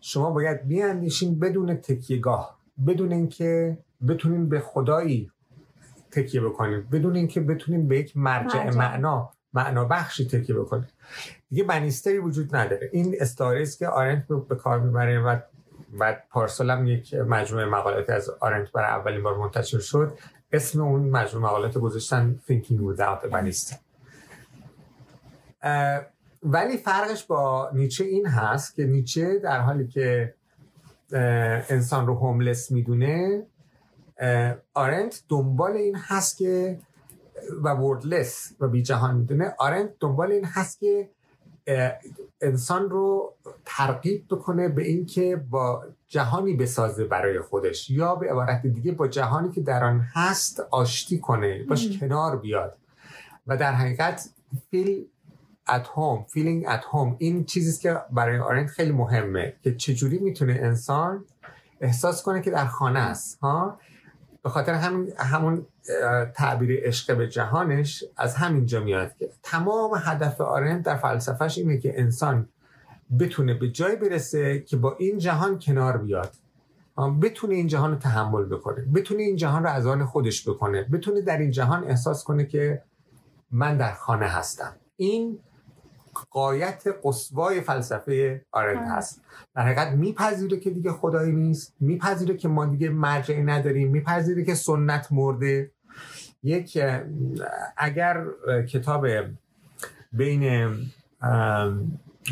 [0.01, 5.31] شما باید بیاندیشین بدون تکیهگاه بدون اینکه بتونین به خدایی
[6.12, 8.77] تکیه بکنیم بدون اینکه بتونیم به یک مرجع, مرجع.
[8.77, 10.88] معنا معنا بخشی تکیه بکنیم
[11.49, 12.89] دیگه بنیستری وجود نداره.
[12.93, 15.39] این استاری است که آرنت به کار می‌بره و
[15.99, 20.17] بعد پارسال هم یک مجموعه مقالات از آرنت برای اولین بار منتشر شد.
[20.51, 23.75] اسم اون مجموعه مقالات گذاشتن Thinking Without Banister
[26.43, 30.33] ولی فرقش با نیچه این هست که نیچه در حالی که
[31.69, 33.43] انسان رو هوملس می‌دونه
[34.73, 36.79] آرنت دنبال این هست که
[37.63, 39.56] و وردلس و بی جهان می‌دونه.
[39.60, 41.10] آرنت دنبال این هست که
[42.41, 43.34] انسان رو
[43.65, 49.52] ترغیب بکنه به اینکه با جهانی بسازه برای خودش یا به عبارت دیگه با جهانی
[49.52, 52.78] که در آن هست آشتی کنه باش کنار بیاد.
[53.47, 54.30] و در حقیقت
[54.71, 55.06] فیل
[55.67, 60.54] at home feeling at home این چیزی که برای آرنت خیلی مهمه که چجوری می‌تونه
[60.62, 61.25] انسان
[61.82, 63.39] احساس کنه که در خانه است.
[63.39, 63.80] ها؟
[64.43, 65.65] به خاطر همون همون
[66.36, 71.99] تعبیر عشق به جهانش از همینجا میاد که تمام هدف آرنت در فلسفهش اینه که
[71.99, 72.49] انسان
[73.19, 76.34] بتونه به جای برسه که با این جهان کنار بیاد.
[77.21, 81.21] بتونه این جهان رو تحمل بکنه بتونه این جهان رو از آن خودش بکنه بتونه
[81.21, 82.82] در این جهان احساس کنه که
[83.52, 84.75] من در خانه هستم.
[84.97, 85.39] این
[86.29, 89.21] قایت قصوای فلسفه آرنت هست.
[89.55, 94.55] در حقیقت میپذیره که دیگه خدایی نیست میپذیره که ما دیگه مرجعی نداریم میپذیره که
[94.55, 95.71] سنت مرده.
[96.43, 96.77] یک
[97.77, 98.25] اگر
[98.69, 99.08] کتاب
[100.12, 100.71] بین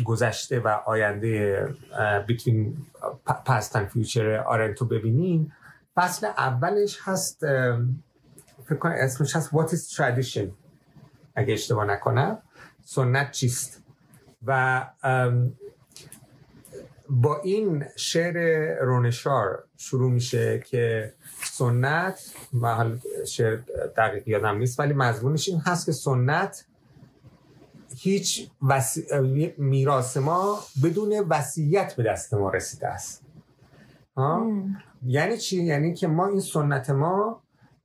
[0.04, 1.66] گذشته و آینده
[3.28, 5.52] past and future آرنتو ببینیم
[5.94, 7.40] فصل اولش هست
[8.64, 10.48] فکر کنم اسمش هست What is tradition
[11.34, 12.42] اگه اشتباه نکنم.
[12.84, 13.77] سنت چیست؟
[14.46, 14.86] و
[17.10, 18.36] با این شعر
[18.80, 23.56] رونشار شروع میشه که سنت و حال شعر
[23.96, 26.64] دقیق یادم نیست ولی مضمونش این هست که سنت
[27.96, 29.04] هیچ وسی...
[29.58, 33.24] میراث ما بدون وصیت به دست ما رسیده است.
[35.06, 37.42] یعنی چی؟ یعنی که ما این سنت ما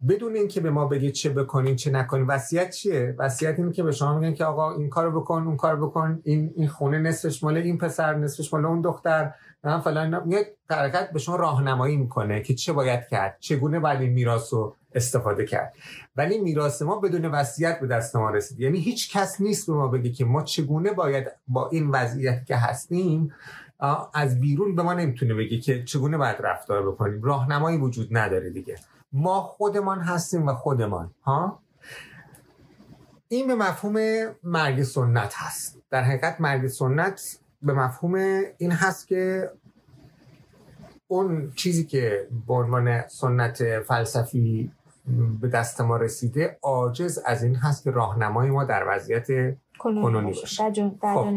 [0.10, 3.92] بدون اینکه به ما بگید چه بکنین چه نکنین وصیت چیه؟ وصیت اینه که به
[3.92, 7.58] شما میگن که آقا این کارو بکن اون کارو بکن این این خونه نصفش مال
[7.58, 12.54] این پسر نصفش مال اون دختر نه فلان میاد حرکت به شما راهنمایی می‌کنه که
[12.54, 15.74] چه باید کرد چگونه باید این میراث رو استفاده کرد.
[16.16, 18.60] ولی میراث ما بدون وصیت به دست ما رسید.
[18.60, 22.56] یعنی هیچ کس نیست به ما بگه که ما چگونه باید با این وضعیت که
[22.56, 23.34] هستیم
[24.14, 27.24] از بیرون به ما نمی‌تونه بگه که چگونه باید رفتار بکنیم.
[27.24, 28.76] راهنمایی وجود نداره دیگه.
[29.14, 31.60] ما خودمان هستیم و خودمان ها؟
[33.28, 33.96] این به مفهوم
[34.44, 35.82] مرگ سنت هست.
[35.90, 39.52] در حقیقت مرگ سنت به مفهوم این هست که
[41.08, 44.72] اون چیزی که به عنوان سنت فلسفی
[45.42, 49.28] به دست ما رسیده عاجز از این هست که راهنمای ما در وضعیت
[49.80, 50.72] کنونی باشه.
[50.72, 51.28] در خب.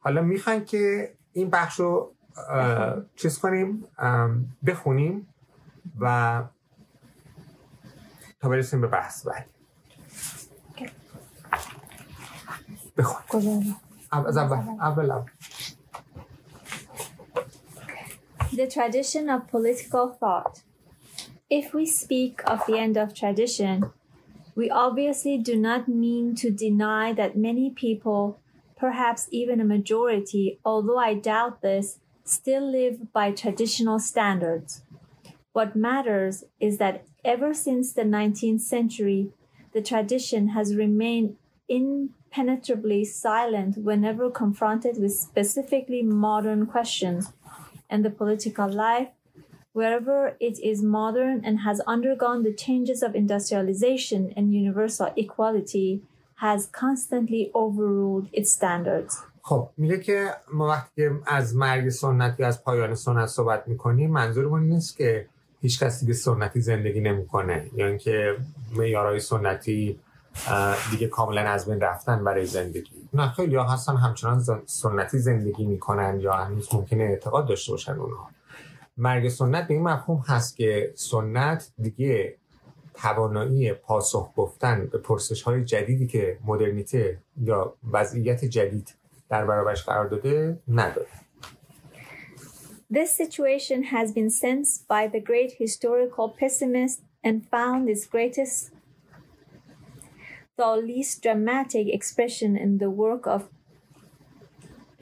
[0.00, 2.12] حالا می‌خوایم که این بخش رو
[3.16, 3.84] چیز کنیم
[4.66, 5.28] بخونیم
[6.00, 6.42] و
[8.41, 9.49] تا برسیم به بحث بعد
[12.97, 13.75] بخون
[14.11, 15.25] از اول اول اول
[18.53, 20.63] The tradition of political thought.
[21.49, 23.91] If we speak of the end of tradition,
[24.55, 28.39] we obviously do not mean to deny that many people,
[28.75, 34.81] perhaps even a majority, although I doubt this, still live by traditional standards.
[35.53, 39.29] What matters is that ever since the 19th century,
[39.73, 41.35] the tradition has remained
[41.69, 47.33] impenetrably silent whenever confronted with specifically modern questions
[47.89, 49.09] and the political life,
[49.73, 56.01] wherever it is modern and has undergone the changes of industrialization and universal equality,
[56.35, 59.23] has constantly overruled its standards.
[59.41, 64.11] خب میگه که ما وقتی که از مرگ سنت یا از پایان سنت صحبت میکنیم
[64.11, 65.27] منظورمون نیست که
[65.62, 67.70] هیچ کسی به سنتی زندگی نمی‌کنه.
[67.74, 68.36] یا اینکه
[68.76, 70.00] معیارهای سنتی
[70.90, 73.08] دیگه کاملا از بین رفتن برای زندگی.
[73.14, 78.30] نه خیلی ها هستن همچنان سنتی زندگی می‌کنن یا هنوز ممکنه اعتقاد داشته باشن اونها.
[78.96, 82.36] مرگ سنت به این مفهوم هست که سنت دیگه
[82.94, 88.94] توانایی پاسخ گفتن به پرسش های جدیدی که مدرنیته یا وضعیت جدید
[89.28, 91.21] در برابرش قرار داده نداره.
[92.92, 98.70] This situation has been sensed by the great historical pessimist and found its greatest
[100.58, 103.48] though least dramatic expression in the work of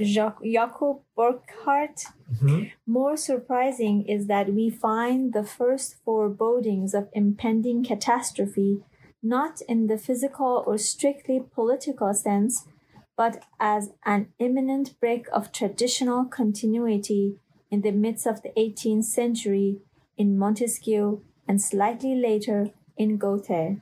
[0.00, 2.04] Jacques, Jakob Burckhardt.
[2.32, 2.62] Mm-hmm.
[2.86, 8.84] More surprising is that we find the first forebodings of impending catastrophe
[9.20, 12.68] not in the physical or strictly political sense,
[13.16, 17.40] but as an imminent break of traditional continuity
[17.71, 19.79] in the midst of the 18th century
[20.17, 23.81] in Montesquieu and slightly later in Goethe.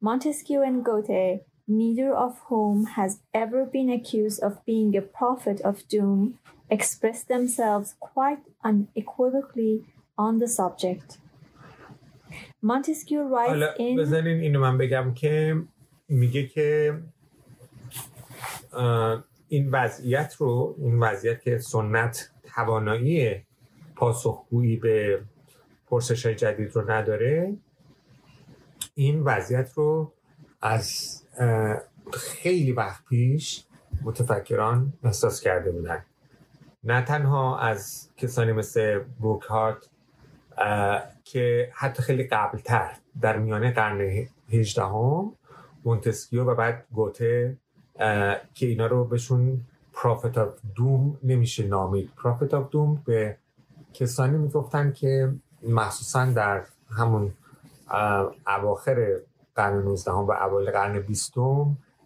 [0.00, 5.86] Montesquieu and Goethe, neither of whom has ever been accused of being a prophet of
[5.88, 6.38] doom,
[6.70, 9.84] express themselves quite unequivocally
[10.18, 11.18] on the subject.
[12.62, 15.62] Montesquieu writes حالا in بذارین اینو من بگم که
[16.08, 16.98] میگه که
[18.72, 23.45] اه، این وضعیت رو این وضعیت که سنت توانایی
[23.95, 25.21] پاسخگویی به
[25.87, 27.57] پرسش های جدید رو نداره
[28.95, 30.13] این وضعیت رو
[30.61, 31.21] از
[32.13, 33.63] خیلی وقت پیش
[34.01, 36.05] متفکران احساس کرده بودن.
[36.83, 39.89] نه تنها از کسانی مثل بورکهارت
[41.23, 45.33] که حتی خیلی قبلتر در میانه قرن هجدهم
[45.85, 47.57] مونتسکیو و بعد گوته
[48.53, 49.61] که اینا رو بهشون
[49.93, 52.09] prophet of doom نمیشه نامید.
[52.17, 53.37] prophet of doom به
[53.93, 55.33] کسانی می‌گفتن که
[55.69, 57.33] مخصوصا در همون
[58.47, 59.19] اواخر
[59.55, 61.33] قرن 19 و اوایل قرن 20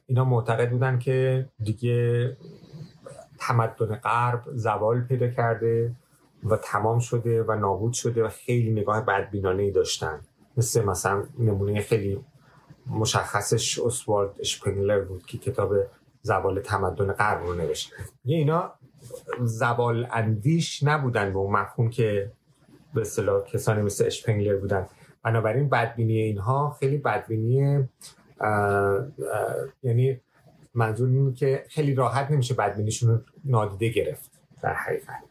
[0.06, 2.38] اینا معتقد بودن که دیگه
[3.40, 5.96] تمدن غرب زوال پیدا کرده
[6.44, 10.22] و تمام شده و نابود شده و خیلی نگاه بدبینانه ای داشتن.
[10.58, 12.26] مثل مثلا نمونه خیلی
[12.88, 15.74] مشخصش اسوارد اشپنگلر بود که کتاب
[16.22, 17.94] زوال تمدن غرب رو نوشت
[18.26, 18.74] یه اینا
[19.42, 22.32] زوال اندیش نبودن به اون مفهوم که
[22.94, 24.88] به اصطلاح کسانی مثل اشپنگلر بودن.
[25.24, 27.90] بنابراین بدبینی اینها خیلی بدبینی
[29.84, 30.22] یعنی
[30.74, 35.24] منظور اینه که خیلی راحت نمیشه بدبینیشون رو نادیده گرفت در حقیقت.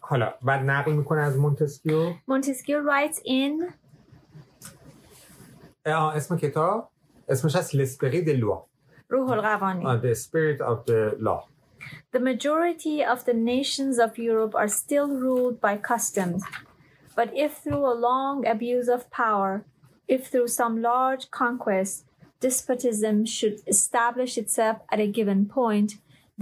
[0.00, 3.72] حالا بعد نقل می‌کنه از مونتسکیو؟ Montesquieu writes in
[5.87, 6.89] آه، اسم کتاب
[7.29, 8.57] اسمش هست لسپری د لوا
[9.09, 11.39] روح القوانین The Spirit of the Law
[12.15, 16.41] The majority of the nations of Europe are still ruled by customs.
[17.17, 19.53] But if through a long abuse of power,
[20.15, 21.95] if through some large conquest,
[22.45, 25.89] despotism should establish itself at a given point,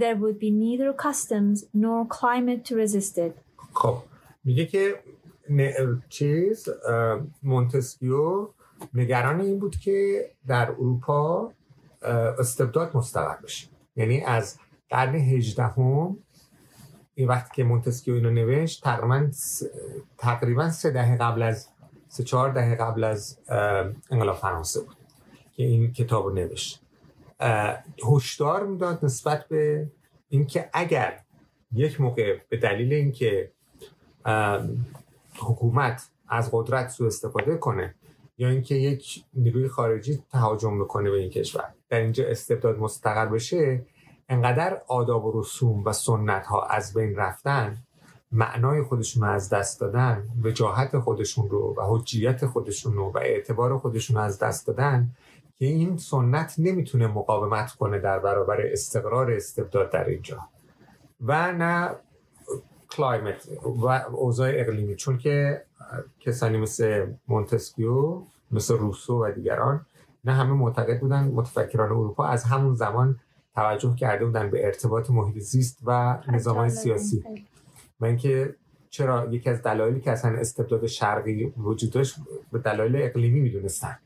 [0.02, 3.32] there would be neither customs nor climate to resist it.
[3.74, 3.96] خب
[4.44, 5.02] میگه که
[5.50, 8.48] ن- چیز اه، مونتسکیو
[8.93, 11.51] نگران این بود که در اروپا
[12.39, 13.67] استبداد مستقر بشه.
[13.95, 16.17] یعنی از قرن هجدهم
[17.13, 19.31] این وقتی که مونتسکیو اینو نوشت تقریبا
[20.17, 21.69] تقریبا سه دهه قبل از
[22.07, 23.39] سه چهار دهه قبل از
[24.11, 24.95] انقلاب فرانسه بود
[25.55, 26.81] که این کتاب رو نوشت.
[28.11, 29.87] هشدار می‌داد نسبت به
[30.29, 31.19] اینکه اگر
[31.71, 33.51] یک موقع به دلیل اینکه
[35.39, 37.95] حکومت از قدرت سوء استفاده کنه
[38.37, 41.73] یا اینکه یک نیروی خارجی تهاجم بکنه به این کشور.
[41.89, 43.85] در اینجا استبداد مستقر بشه
[44.29, 47.77] انقدر آداب و رسوم و سنت ها از بین رفتن
[48.31, 53.77] معنای خودشون رو از دست دادن وجاهت خودشون رو و حجیت خودشون رو و اعتبار
[53.77, 55.09] خودشون رو از دست دادن
[55.55, 60.39] که این سنت نمی‌تونه مقاومت کنه در برابر استقرار استبداد در اینجا.
[61.21, 61.95] و نه
[62.89, 64.95] climate و اوضاع اقلیمی.
[64.95, 65.65] چون که
[66.19, 68.21] کسانی مثل مونتسکیو
[68.51, 69.85] مثل روسو و دیگران
[70.25, 73.19] نه همه معتقد بودن متفکران اروپا از همون زمان
[73.55, 77.23] توجه کرده بودن به ارتباط محیط زیست و نظام سیاسی.
[77.99, 78.55] و اینکه
[78.89, 82.15] چرا یکی از دلایلی که اصلا استبداد شرقی وجود داشت
[82.51, 83.97] به دلایل اقلیمی می‌دونستن.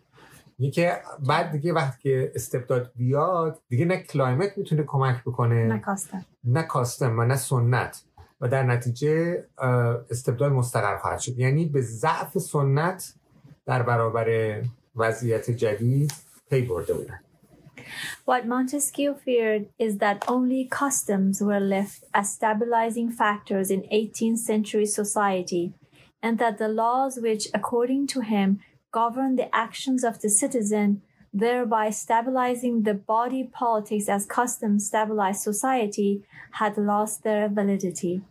[0.74, 6.26] که بعد دیگه وقتی که استبداد بیاد دیگه نه climate می‌تونه کمک بکنه نه custom.
[6.44, 8.04] نه custom و نه سنت.
[8.42, 9.46] و در نتیجه
[10.12, 13.14] استبداد مستقر خواهد شد یعنی به ضعف سنت
[13.66, 14.62] در برابر
[14.96, 16.14] وضعیت جدید
[16.50, 17.20] پی برده بودن
[18.26, 24.86] What Montesquieu feared is that only customs were left as stabilizing factors in 18th century
[24.86, 25.74] society,
[26.22, 28.60] and that the laws which, according to him,
[28.92, 31.02] govern the actions of the citizen,
[31.34, 38.22] thereby stabilizing the body politics as customs stabilize society, had lost their validity.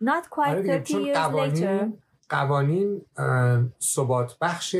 [0.00, 1.92] Not quite 30 years later,
[2.28, 3.02] قوانین
[3.80, 4.76] ثبات بخش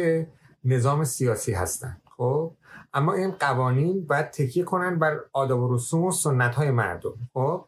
[0.65, 2.53] نظام سیاسی هستند خب؟
[2.95, 7.65] اما این قوانین باید تکیه کنن بر آداب و رسوم و سنت های مردم خب؟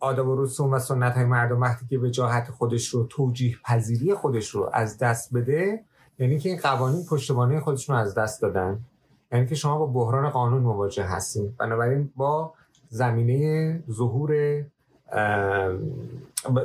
[0.00, 4.50] آداب و رسوم و سنت های مردم وقتی که وجاهت خودش رو توجیه پذیری خودش
[4.50, 5.84] رو از دست بده
[6.18, 8.80] یعنی که این قوانین پشتوانه خودشون از دست دادن
[9.32, 12.54] یعنی که شما با بحران قانون مواجه هستیم بنابراین با
[12.88, 14.62] زمینه ظهور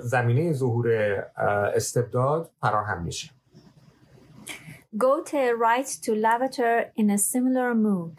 [0.01, 0.89] زمینه ظهور
[1.75, 3.29] استبداد فراهم میشه
[4.95, 8.13] Goethe writes to Lavater in a similar mood.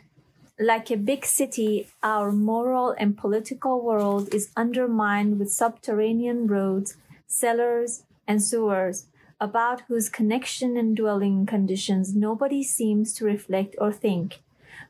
[0.59, 6.97] Like a big city, our moral and political world is undermined with subterranean roads,
[7.28, 9.07] cellars, and sewers,
[9.40, 14.42] about whose connection and dwelling conditions nobody seems to reflect or think.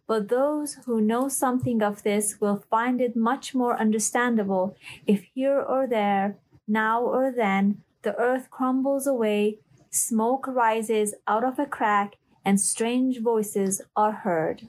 [0.08, 4.76] But those who know something of this will find it much more understandable
[5.06, 6.38] if here or there,
[6.68, 9.60] now or then, the earth crumbles away,
[9.92, 14.68] smoke rises out of a crack, and strange voices are heard.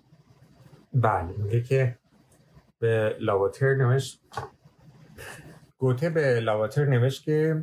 [0.93, 1.99] بله میگه که
[2.79, 4.21] به لاواتر نوشت
[5.79, 7.63] گوته به لاواتر نوشت که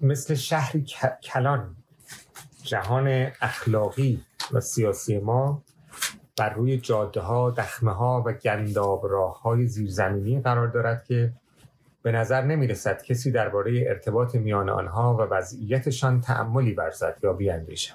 [0.00, 0.86] مثل شهری
[1.22, 1.76] کلان
[2.62, 3.08] جهان
[3.40, 5.62] اخلاقی و سیاسی ما
[6.38, 11.32] بر روی جاده ها، دخمه ها و گنداب راه های زیرزمینی قرار دارد که
[12.02, 17.94] به نظر نمی رسد کسی درباره ارتباط میان آنها و وضعیتشان تعملی ورزد یا بیاندیشد.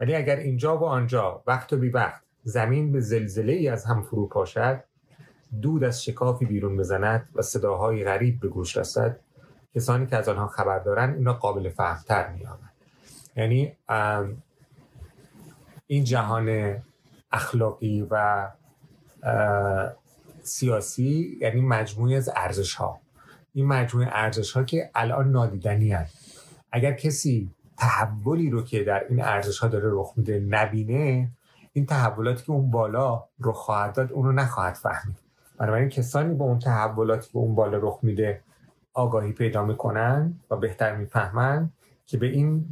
[0.00, 4.02] ولی اگر اینجا و آنجا وقت و بی وقت زمین به زلزله ای از هم
[4.02, 4.84] فرو پاشد
[5.62, 9.20] دود از شکافی بیرون بزند و صداهای غریب به گوش رسد
[9.74, 12.46] کسانی که از آنها خبر دارن این را قابل فهمتر می
[13.36, 13.72] یعنی
[15.86, 16.76] این جهان
[17.32, 18.48] اخلاقی و
[20.42, 23.00] سیاسی یعنی مجموعی از ارزش ها
[23.54, 26.40] این مجموعه ارزش ها که الان نادیدنی هست.
[26.72, 31.28] اگر کسی تحولی رو که در این ارزش ها داره رخ میده نبینه
[31.72, 35.16] این تحولاتی که اون بالا رو خواهد داد اون رو نخواهد فهمید.
[35.58, 38.40] بنابراین کسانی با اون تحولاتی که اون بالا رخ میده
[38.94, 41.70] آگاهی پیدا می‌کنن و بهتر می‌فهمن
[42.06, 42.64] که به این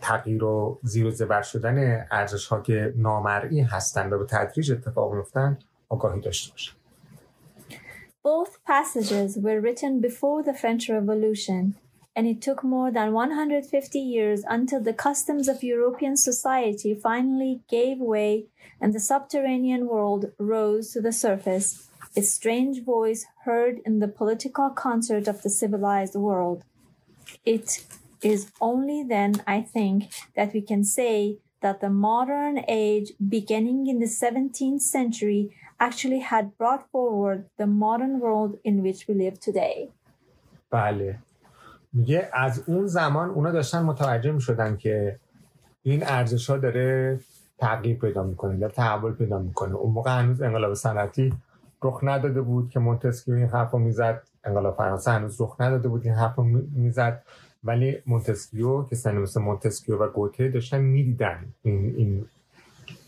[0.00, 5.14] تغییر و زیر و زبر شدن ارزش ها که نامرئی هستند و به تدریج اتفاق
[5.14, 6.72] میفتن آگاهی داشته باشن
[8.22, 11.62] Both passages were written before the French Revolution,
[12.14, 17.98] and it took more than 150 years until the customs of European society finally gave
[17.98, 18.44] way
[18.78, 21.89] and the subterranean world rose to the surface.
[22.17, 26.63] a strange voice heard in the political concert of the civilized world.
[27.45, 27.85] It
[28.21, 29.97] is only then, I think,
[30.35, 36.57] that we can say that the modern age, beginning in the 17th century, actually had
[36.57, 39.91] brought forward the modern world in which we live today.
[40.71, 41.19] بله
[41.93, 45.19] میگه از اون زمان اونا داشتن متوجه می شدن که
[45.83, 47.19] این ارزش ها داره
[47.57, 51.33] تغییر پیدا میکنه داره تحول پیدا میکنه اون موقع هنوز انقلاب صنعتی
[51.82, 54.22] رخ نداده بود که مونتسکیو این حرف رو می‌زد.
[54.44, 57.22] انقلاب فرانسه هنوز رخ نداده بود این حرف رو می‌زد.
[57.64, 62.26] ولی مونتسکیو کسانی مثل مونتسکیو و گوته داشتن می‌دیدن این, این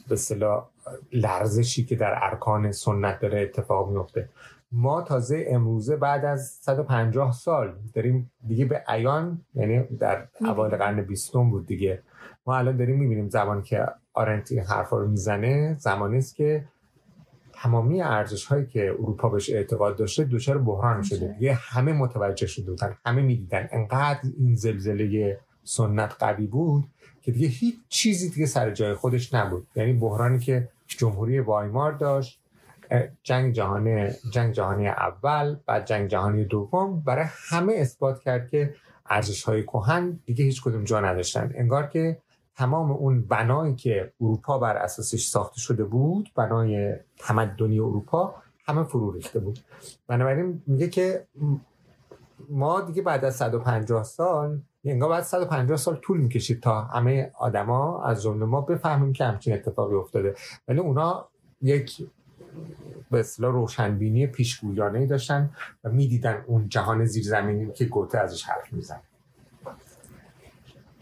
[0.09, 0.67] به اصطلاح
[1.13, 4.29] لرزشی که در ارکان سنت داره اتفاق میفته
[4.73, 11.03] ما تازه امروزه بعد از 150 سال داریم دیگه به عیان یعنی در اوایل قرن
[11.03, 12.03] بیستم بود دیگه.
[12.47, 16.65] ما الان داریم می‌بینیم زمان که آرنت این حرفا رو می‌زنه زمانی است که
[17.63, 21.37] تمامی ارزش هایی که اروپا بهش اعتقاد داشته دچار بحران شده.
[21.39, 23.69] دیگه همه متوجه شده بودن همه می‌دیدن.
[23.73, 26.85] انقدر این زلزله سنت قوی بود
[27.23, 29.67] که دیگه هیچ چیزی دیگه سر جای خودش نبود.
[29.77, 32.41] یعنی بحرانی که جمهوری وایمار داشت
[33.23, 38.75] جنگ جهانی جنگ جهانی اول بعد جنگ جهانی دوم برای همه اثبات کرد که
[39.07, 41.53] ارزش های کهن دیگه هیچ کدوم جا نداشتن.
[41.55, 42.19] انگار که
[42.57, 48.35] تمام اون بنایی که اروپا بر اساسش ساخته شده بود بنای تمدنی اروپا
[48.67, 49.59] همه فرو ریخته بود.
[50.07, 51.27] بنابراین میگه که
[52.49, 58.03] ما دیگه بعد از 150 سال انگار بعد 150 سال طول می‌کشید تا همه آدما
[58.05, 60.35] از جمله ما بفهمیم که همچین اتفاقی افتاده.
[60.69, 61.29] ولی اونا
[61.63, 62.07] یک
[63.11, 65.51] به اصطلاح روشنبینی پیشگویانه داشتن
[65.85, 69.01] و می‌دیدن اون جهان زیرزمینی که گوته ازش حرف میزن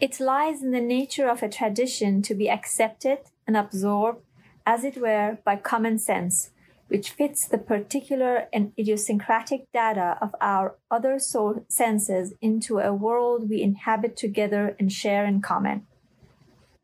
[0.01, 4.25] It lies in the nature of a tradition to be accepted and absorbed,
[4.65, 6.49] as it were, by common sense,
[6.87, 13.61] which fits the particular and idiosyncratic data of our other senses into a world we
[13.61, 15.85] inhabit together and share in common.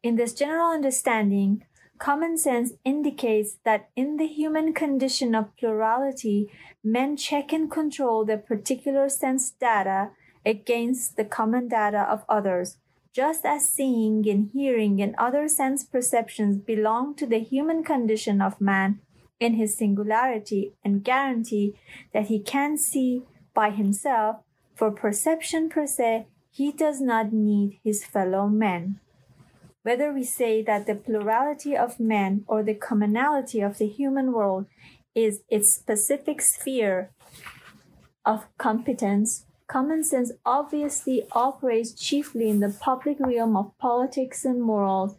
[0.03, 1.63] In this general understanding,
[1.97, 6.51] common sense indicates that in the human condition of plurality,
[6.83, 10.11] men check and control their particular sense data
[10.45, 12.77] against the common data of others
[13.17, 18.61] just as seeing and hearing and other sense perceptions belong to the human condition of
[18.61, 18.99] man
[19.39, 21.73] in his singularity and guarantee
[22.13, 23.23] that he can see
[23.55, 24.35] by himself,
[24.75, 28.99] for perception per se, he does not need his fellow men.
[29.81, 34.67] Whether we say that the plurality of men or the commonality of the human world
[35.15, 37.09] is its specific sphere
[38.23, 45.14] of competence Common sense obviously operates chiefly in the public realm of politics and morals,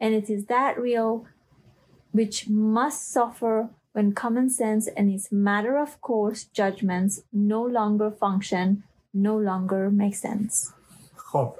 [0.00, 1.26] and it is that realm
[2.12, 8.84] which must suffer when common sense and its matter of course judgments no longer function,
[9.12, 10.72] no longer make sense.
[11.16, 11.54] خب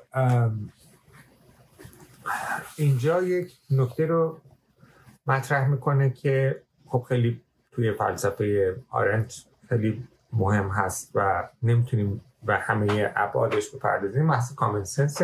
[2.76, 4.40] اینجا یک نکته رو
[5.26, 7.40] مطرح میکنه که خب خیلی
[7.72, 15.21] توی فلسفه آرنت خیلی مهم هست و نمیتونیم و همه ابعادش بپردازیم محصول کامن سنس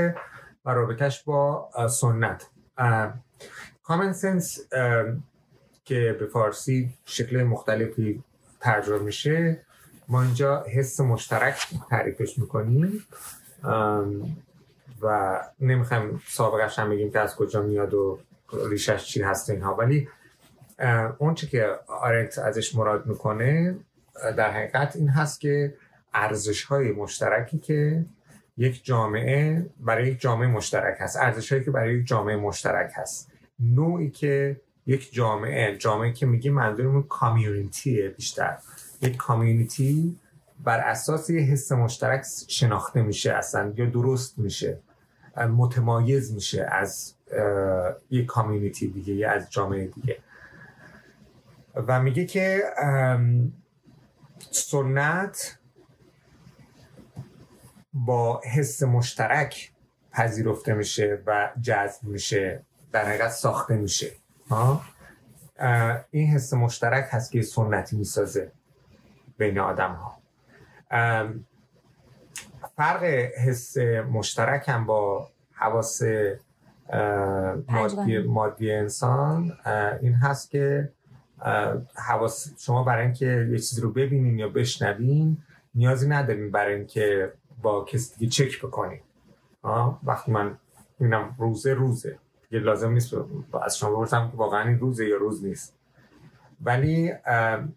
[0.66, 2.48] و رابطش با سنت.
[3.84, 4.60] کامن سنس
[5.86, 8.24] که به فارسی شکل مختلفی
[8.62, 9.62] ترجمه میشه.
[10.08, 13.04] ما اینجا حس مشترک تعریفش می‌کنیم.
[15.02, 18.20] و نمی‌خوایم سابقش هم بگیم که از کجا میاد و
[18.70, 19.76] ریشش چی هست اینها.
[19.76, 20.10] ولی
[21.18, 23.76] اون چی که آرنت ازش مراد می‌کنه
[24.38, 25.74] در حقیقت این هست که
[26.18, 28.06] ارزش های مشترکی که
[28.58, 31.18] یک جامعه برای یک جامعه مشترک هست.
[31.18, 33.32] ارزش هایی که برای یک جامعه مشترک هست.
[33.60, 38.58] نوعی که یک جامعه جامعه که میگیم منظورمون کامیونیتیه بیشتر.
[39.02, 40.20] یک کامیونیتی
[40.64, 44.80] بر اساس یه حس مشترک شناخته میشه اصلا یا درست میشه.
[45.38, 47.14] متمایز میشه از
[48.10, 50.18] یک کامیونیتی دیگه یا از جامعه دیگه.
[51.76, 52.64] و میگه که
[54.52, 55.57] سنت
[58.06, 59.72] با حس مشترک
[60.12, 64.12] پذیرفته میشه و جذب میشه در حقیقت ساخته میشه.
[66.12, 68.52] این حس مشترک هست که سنتی می‌سازه
[69.38, 70.18] بین آدم ها
[72.76, 73.04] فرق
[73.48, 73.78] حس
[74.12, 76.02] مشترک هم با حواس
[77.68, 79.58] مادی, مادی انسان
[80.02, 80.92] این هست که
[82.08, 85.38] حواس شما برای اینکه یه چیزی رو ببینین یا بشنوین
[85.76, 89.02] نیازی ندارین برای اینکه با کسی دیگه چک بکنیم
[90.04, 90.58] وقتی من
[91.00, 92.20] اینم روزه روزه.
[92.52, 93.14] یه لازم نیست
[93.64, 95.78] از شما بپرسم که واقعا این روزه یا روز نیست.
[96.62, 97.14] ولی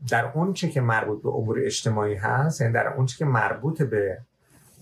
[0.08, 3.82] در اون چه که مربوط به امور اجتماعی هست یعنی در اون چه که مربوط
[3.82, 4.18] به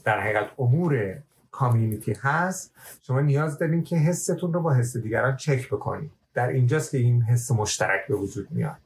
[0.05, 1.19] در حقیقت امور
[1.51, 6.91] کامیونیتی هست شما نیاز دارین که حستون رو با حس دیگران چک بکنید در اینجاست
[6.91, 8.77] که این حس مشترک به وجود میاد.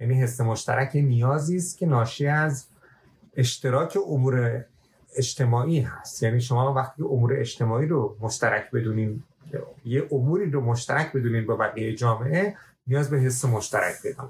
[0.00, 2.66] یعنی حس مشترک نیازی است که ناشی از
[3.36, 4.64] اشتراک امور
[5.16, 6.22] اجتماعی هست.
[6.22, 9.22] یعنی شما وقتی امور اجتماعی رو مشترک بدونین
[9.84, 12.56] یه اموری رو مشترک بدونین با بقیه جامعه
[12.86, 14.28] نیاز به حس مشترک پیدا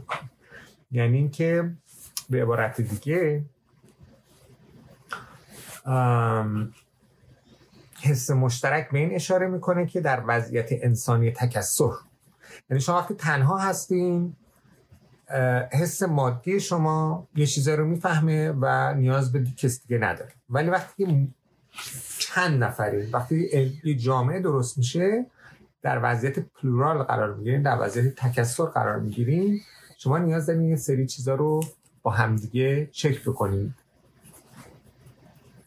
[0.90, 1.70] یعنی اینکه
[2.30, 3.44] به عبارت دیگه
[8.00, 11.92] حس مشترک به این اشاره می‌کنه که در وضعیت انسانی تکسر.
[12.70, 14.36] یعنی شما وقتی تنها هستین
[15.72, 20.32] حس مادی شما یه چیزا رو می‌فهمه و نیاز به کسی دیگه نداره.
[20.50, 21.34] ولی وقتی
[22.18, 23.48] چند نفری وقتی
[23.84, 25.26] یه جامعه درست میشه
[25.82, 29.60] در وضعیت پلورال قرار می‌گیرین در وضعیت تکسر قرار می‌گیرین
[29.98, 31.60] شما نیاز دارین یه سری چیزا رو
[32.02, 33.74] با همدیگه چک بکنید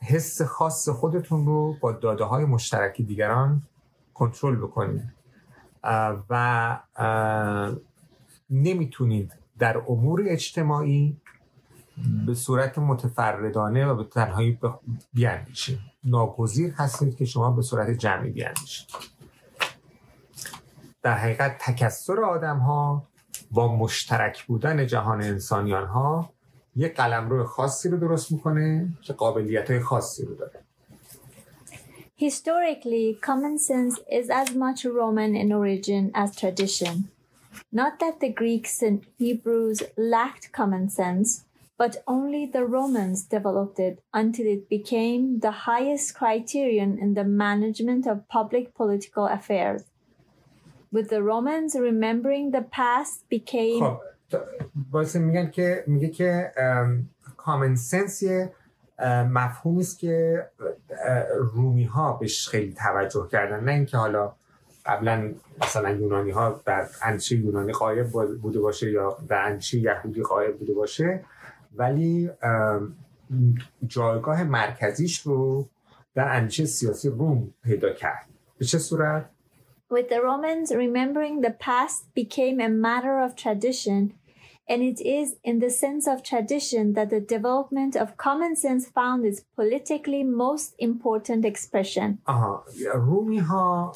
[0.02, 3.62] حس خاص خودتون رو با داده های مشترکی دیگران
[4.14, 5.04] کنترل بکنید
[6.30, 6.80] و
[8.50, 11.18] نمی‌تونید در امور اجتماعی
[12.26, 14.60] به صورت متفردانه و به تنهایی
[15.14, 18.88] بیاندیشید ناگزیر هستید که شما به صورت جمعی بیاندیشید.
[21.02, 23.08] در حقیقت تکسر آدم ها
[23.52, 26.30] با مشترک بودن جهان انسانیان ها
[26.76, 30.64] یک قلمرو خاصی رو درست می‌کنه که قابلیت های خاصی رو داره.
[32.20, 37.17] Historically, common sense is as much Roman in origin as tradition.
[37.71, 41.45] Not that the Greeks and Hebrews lacked common sense,
[41.79, 48.07] but only the Romans developed it until it became the highest criterion in the management
[48.07, 49.83] of public political affairs.
[50.93, 54.01] With the Romans remembering the past became خب
[54.93, 56.53] واسه میگن که میگه که
[57.37, 58.53] کامن سنس یه
[59.31, 60.47] مفهومی است که
[61.55, 64.33] رومی ها بهش خیلی توجه کردن نه اینکه حالا
[64.88, 68.08] قبلا مثلا یونانی ها در اندیشه یونانی قایب
[68.42, 71.24] بوده باشه یا در اندیشه یهودی قایب بوده باشه
[71.76, 72.30] ولی
[73.88, 75.68] جایگاه مرکزیش رو
[76.16, 78.26] در اندیشه سیاسی روم پیدا کرد
[78.58, 79.30] به چه صورت؟
[79.90, 84.02] With the Romans, remembering the past became a matter of tradition,
[84.70, 89.26] and it is in the sense of tradition that the development of common sense found
[89.26, 92.18] its politically most important expression.
[92.26, 93.94] آها رومی ها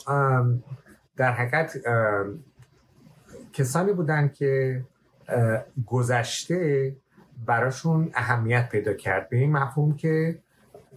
[1.18, 1.78] در حقیقت
[3.54, 4.84] کسانی بودن که
[5.86, 6.96] گذشته
[7.46, 9.30] براشون اهمیت پیدا کرد.
[9.30, 10.40] به این مفهوم که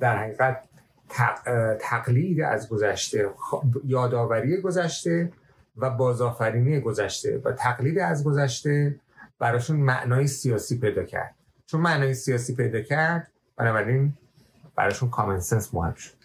[0.01, 0.69] در حقیقت
[1.81, 3.31] تقلید از گذشته
[3.85, 5.33] یادآوری گذشته
[5.77, 9.01] و بازآفرینی گذشته و تقلید از گذشته
[9.39, 11.35] براشون معنای سیاسی پیدا کرد.
[11.67, 14.13] چون معنای سیاسی پیدا کرد بنابراین
[14.77, 16.24] براشون کامن سنس مهم شد.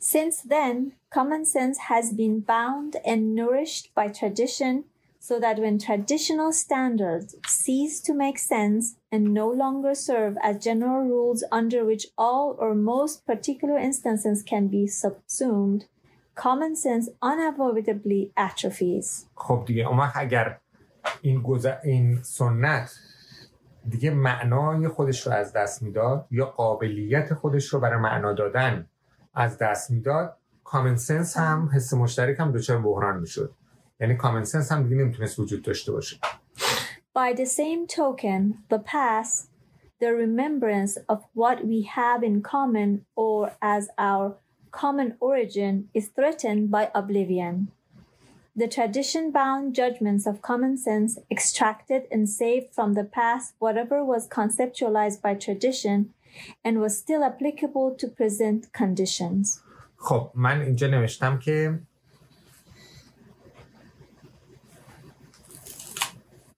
[0.00, 4.84] Since then, common sense has been bound and nourished by tradition
[5.28, 11.02] so that when traditional standards cease to make sense and no longer serve as general
[11.12, 15.86] rules under which all or most particular instances can be subsumed,
[16.36, 19.26] common sense unavoidably atrophies.
[19.34, 20.58] خب دیگه اما اگر
[21.22, 21.44] این,
[21.84, 22.90] این سنت
[23.88, 28.86] دیگه معنای خودش رو از دست میداد یا قابلیت خودش رو برای معنا دادن
[29.34, 33.52] از دست میداد کامن سنس هم حس مشترک هم دچار بحران میشد
[34.00, 36.16] یعنی کامن سنس هم دیگه نمیتونست وجود داشته باشه
[37.14, 39.48] By the same token, the past,
[40.02, 44.36] the remembrance of what we have in common or as our
[44.70, 47.54] common origin is threatened by oblivion.
[48.54, 54.28] The tradition bound judgments of common sense extracted and saved from the past whatever was
[54.28, 56.12] conceptualized by tradition
[56.65, 59.61] and was still applicable to present conditions.
[59.97, 61.79] خب من اینجا نوشتم که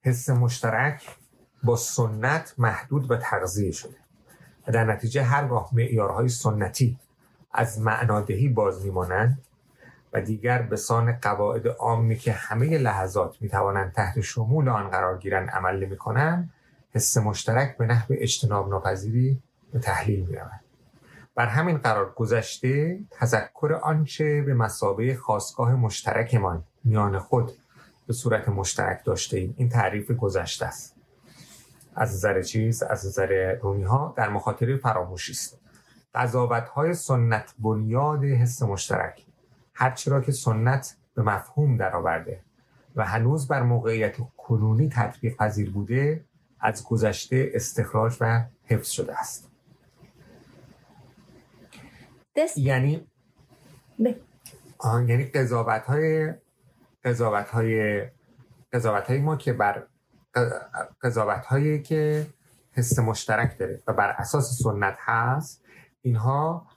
[0.02, 1.18] حس مشترک
[1.64, 3.96] با سنت محدود و تغذیه شده
[4.68, 6.98] و در نتیجه هرگاه معیارهای سنتی
[7.52, 9.42] از معنادهی باز میمانند
[10.14, 15.50] و دیگر به سان قواعد عامی که همه لحظات می‌توانند تحت شمول آن قرار گیرند
[15.50, 16.54] عمل نمی‌کنند
[16.92, 19.42] حس مشترک به نحو اجتناب ناپذیری
[19.74, 20.64] به تحلیل می‌روند
[21.36, 27.52] بر همین قرار گذشته تذکر آنچه به مسابه خواستگاه مشترکمان میان خود
[28.08, 29.54] به صورت مشترک داشته ایم.
[29.58, 30.96] این تعریف گذشته است.
[31.96, 35.60] از نظر چیز؟ از نظر رومی ها در مخاطره فراموشی است.
[36.16, 39.26] قضاوت های سنت بنیاد حس مشترک.
[39.74, 42.40] هرچرا که سنت به مفهوم درآورده
[42.96, 46.24] و هنوز بر موقعیت کنونی تطبیق پذیر بوده
[46.60, 49.53] از گذشته استخراج و حفظ شده است.
[52.38, 53.08] This یعنی
[54.78, 56.34] آه، یعنی قضاوت های
[57.04, 58.02] قضاوت های
[58.74, 59.88] قضاوت های ما که بر
[61.02, 62.28] قضاوت هایی که
[62.72, 65.64] حس مشترک داره و بر اساس سنت هست
[66.02, 66.68] اینها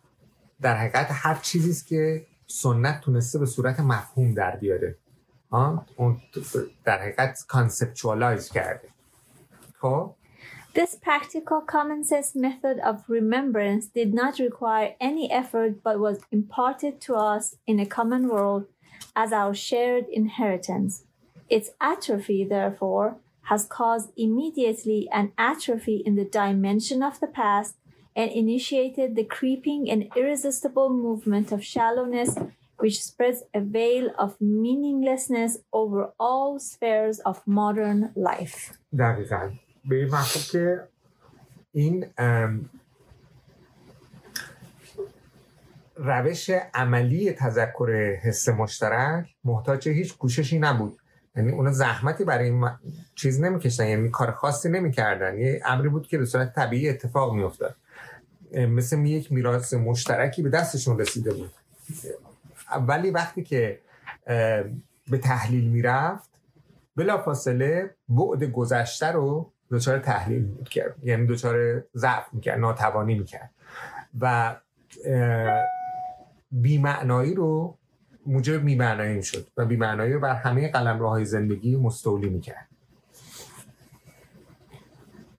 [0.61, 4.97] در حقیقت هر چیزی است که سنت تونسته به صورت مفهوم در بیاره.
[5.51, 6.21] ها اون
[6.85, 8.89] در حقیقت کانسپچوالایز کرده.
[9.81, 10.16] خب؟
[10.76, 17.02] This practical common sense method of remembrance did not require any effort but was imparted
[17.02, 18.68] to us in a common world
[19.16, 21.04] as our shared inheritance.
[21.50, 27.76] Its atrophy, therefore, has caused immediately an atrophy in the dimension of the past
[28.16, 32.38] and initiated the creeping and irresistible movement of shallowness
[32.78, 38.78] which spreads a veil of meaninglessness over all spheres of modern life.
[38.94, 40.89] دقیقا به این مفهوم که
[41.73, 42.07] این
[45.97, 50.99] روش عملی تذکر حس مشترک محتاج هیچ کوششی نبود.
[51.37, 52.71] یعنی اونا زحمتی برای این
[53.15, 55.39] چیز نمیکشتن یعنی کار خاصی نمی‌کردن.
[55.39, 57.77] یه امری بود که به صورت طبیعی اتفاق میافتاد.
[58.53, 61.51] مثل یک میراث مشترکی به دستشون رسیده بود.
[62.89, 63.81] ولی وقتی که
[65.11, 66.31] به تحلیل می‌رفت
[66.97, 73.51] بلا فاصله بعد گذشته رو دچار تحلیل می‌کرد یعنی دچار ضعف می‌کرد ناتوانی می‌کرد
[74.21, 74.57] و
[76.51, 77.79] بیمعنایی رو
[78.27, 82.69] موجب بیمعنایی شد و بیمعنایی رو بر همه قلم های زندگی مستولی می‌کرد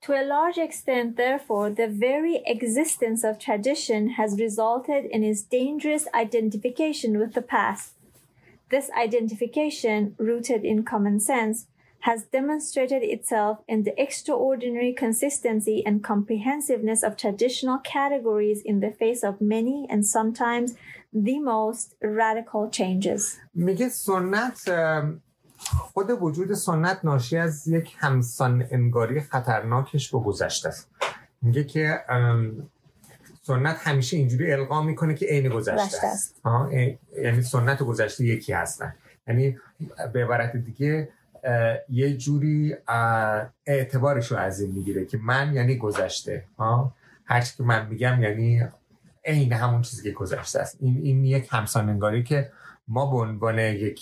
[0.07, 6.05] To a large extent, therefore, the very existence of tradition has resulted in its dangerous
[6.13, 7.87] identification with the past.
[8.69, 11.67] This identification, rooted in common sense,
[11.99, 19.23] has demonstrated itself in the extraordinary consistency and comprehensiveness of traditional categories in the face
[19.23, 20.75] of many and sometimes
[21.13, 23.37] the most radical changes.
[23.53, 24.69] میگه سنت
[25.57, 30.89] خود وجود سنت ناشی از یک همسان انگاری خطرناکش به گذشته است
[31.41, 31.99] میگه که
[33.41, 36.41] سنت همیشه اینجوری القا می‌کنه که عین گذشته است
[37.23, 38.95] یعنی سنت و گذشته یکی هستن
[39.27, 39.57] یعنی
[40.13, 41.09] به عبارت دیگه
[41.89, 42.75] یه جوری
[43.65, 46.43] اعتبارش رو از این می‌گیره که من یعنی گذشته
[47.25, 48.63] هرچی که من میگم یعنی
[49.25, 50.77] عین همون چیزی که گذشته است.
[50.79, 52.51] این این یک همساننگاری که
[52.87, 54.01] ما به عنوان یک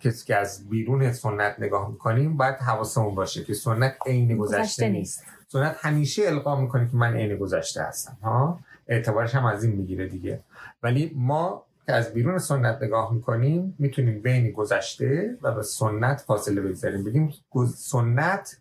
[0.00, 5.24] کسی که از بیرون سنت نگاه می‌کنیم باید حواسمون باشه که سنت عین گذشته, نیست.
[5.48, 10.08] سنت همیشه القا می‌کنه که من عین گذشته هستم ها؟ اعتبارش هم از این می‌گیره
[10.08, 10.40] دیگه.
[10.82, 16.60] ولی ما که از بیرون سنت نگاه می‌کنیم می‌تونیم بین گذشته و به سنت فاصله
[16.60, 17.04] بگذاریم.
[17.04, 17.32] بگیم
[17.76, 18.56] سنت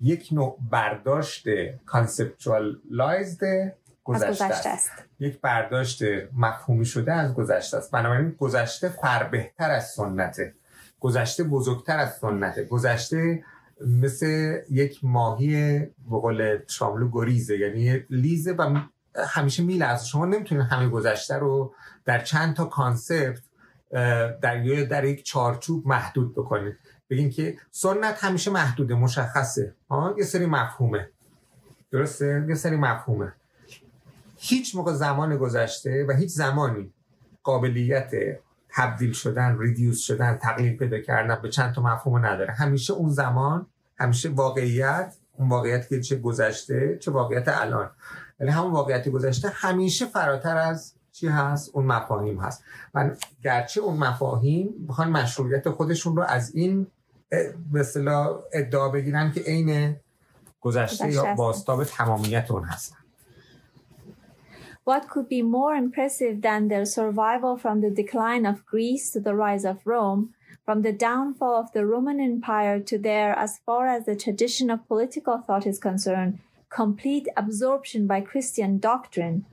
[0.00, 1.44] یک نوع برداشت
[1.86, 3.72] conceptualized
[4.04, 4.90] گذشته, گذشته است.
[5.18, 6.02] یک برداشت
[6.36, 7.90] مفهومی شده از گذشته است.
[7.90, 8.92] بنابراین گذشته
[9.32, 10.54] بهتر از سنته.
[11.00, 12.64] گذشته بزرگتر از سنته.
[12.64, 13.44] گذشته
[13.86, 18.80] مثل یک ماهی به قول شاملو گریزه یعنی لیزه و
[19.28, 23.42] همیشه میلرزه شما نمی‌تونید همه گذشته رو در چند تا کانسپت
[24.42, 26.74] در در یک چارچوب محدود بکنید
[27.10, 29.74] بگین که سنت همیشه محدوده مشخصه.
[29.90, 31.10] ها یه سری مفهومه.
[31.90, 33.32] درسته؟ یه سری مفهومه.
[34.36, 36.92] هیچ موقع زمان گذشته و هیچ زمانی
[37.42, 38.10] قابلیت
[38.70, 42.52] تبدیل شدن ریدیوس شدن تقلیل پیدا کردن به چند تا مفهوم نداره.
[42.52, 43.66] همیشه اون زمان
[43.98, 47.90] همیشه واقعیت اون واقعیت که چه گذشته چه واقعیت الان.
[48.40, 52.64] ولی همون واقعیت گذشته همیشه فراتر از چی هست اون مفاهیم هست
[52.94, 53.10] و
[53.42, 56.86] گرچه اون مفاهیم بخوان مشروعیت خودشون رو از این
[57.72, 59.96] مثلا ادعا بگیرن که عین
[60.60, 62.96] گذشته یا باستاب تمامیت اون هستن
[64.90, 69.34] What could be more impressive than their survival from the decline of Greece to the
[69.34, 70.22] rise of Rome,
[70.64, 74.86] from the downfall of the Roman Empire to their, as far as the tradition of
[74.86, 76.38] political thought is concerned,
[76.70, 79.46] complete absorption by Christian doctrine?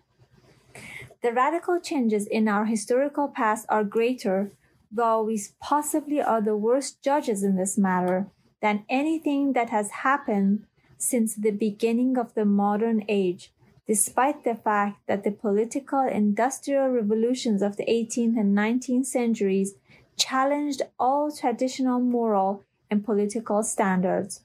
[1.22, 4.52] The radical changes in our historical past are greater,
[4.92, 8.28] though we possibly are the worst judges in this matter,
[8.62, 10.66] than anything that has happened
[10.98, 13.52] since the beginning of the modern age
[13.88, 19.76] despite the fact that the political industrial revolutions of the 18th and 19th centuries
[20.16, 24.42] challenged all traditional moral and political standards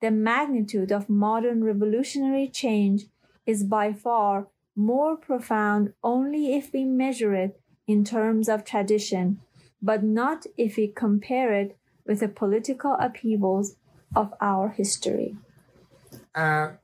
[0.00, 3.06] The magnitude of modern revolutionary change
[3.46, 9.40] is by far more profound only if we measure it in terms of tradition,
[9.80, 11.76] but not if we compare it
[12.06, 13.76] with the political upheavals
[14.14, 15.36] of our history.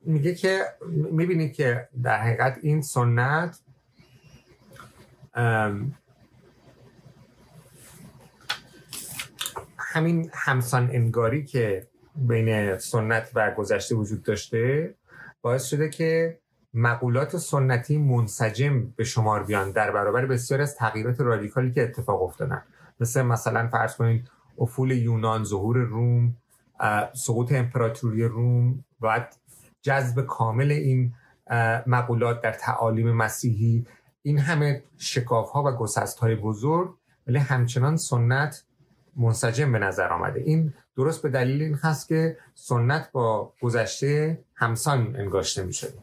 [0.05, 0.65] میگه که
[1.11, 3.59] میبینید که در حقیقت این سنت
[9.77, 11.86] همین همسان انگاری که
[12.18, 14.94] بین سنت و گذشته وجود داشته
[15.42, 16.38] باعث شده که
[16.74, 19.72] مقولات سنتی منسجم به شمار بیان.
[19.72, 22.62] در برابر بسیار از تغییرات رادیکالی که اتفاق افتادن.
[23.00, 26.36] مثل مثلا فرض کنید افول یونان ظهور روم
[27.14, 29.26] سقوط امپراتوری روم و
[29.82, 31.12] جذب کامل این
[31.86, 33.86] مقولات در تعالیم مسیحی.
[34.22, 36.94] این همه شکاف ها و گسست های بزرگ
[37.26, 38.64] ولی همچنان سنت
[39.16, 40.40] منسجم به نظر آمده.
[40.40, 45.93] این درست به دلیل این هست که سنت با گذشته همسان انگاشته می شده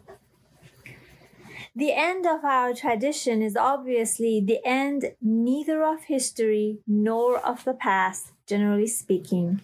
[1.77, 7.75] The end of our tradition is obviously the end neither of history nor of the
[7.75, 9.61] past, generally speaking.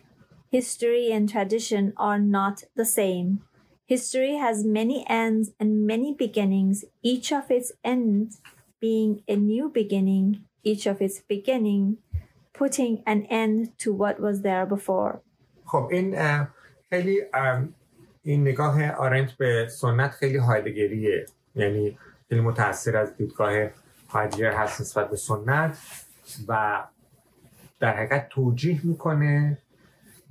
[0.49, 3.29] History and tradition are not the same.
[3.87, 8.41] History has many ends and many beginnings, each of its ends
[8.81, 11.99] being a new beginning, each of its beginning
[12.62, 15.14] putting an end to what was there before.
[15.66, 16.18] خب این
[16.90, 17.22] خیلی
[18.24, 21.98] این نگاه آرنت به سنت خیلی هایدگریه یعنی
[22.30, 23.54] خیلی متاثر از دیدگاه
[24.10, 25.78] هایدگر هست نسبت به سنت
[26.48, 26.84] و
[27.80, 29.58] در حقیقت توجیه می‌کنه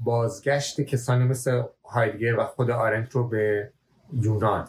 [0.00, 3.72] بازگشت کسانی مثل هایدگر و خود آرنت رو به
[4.12, 4.68] یونان.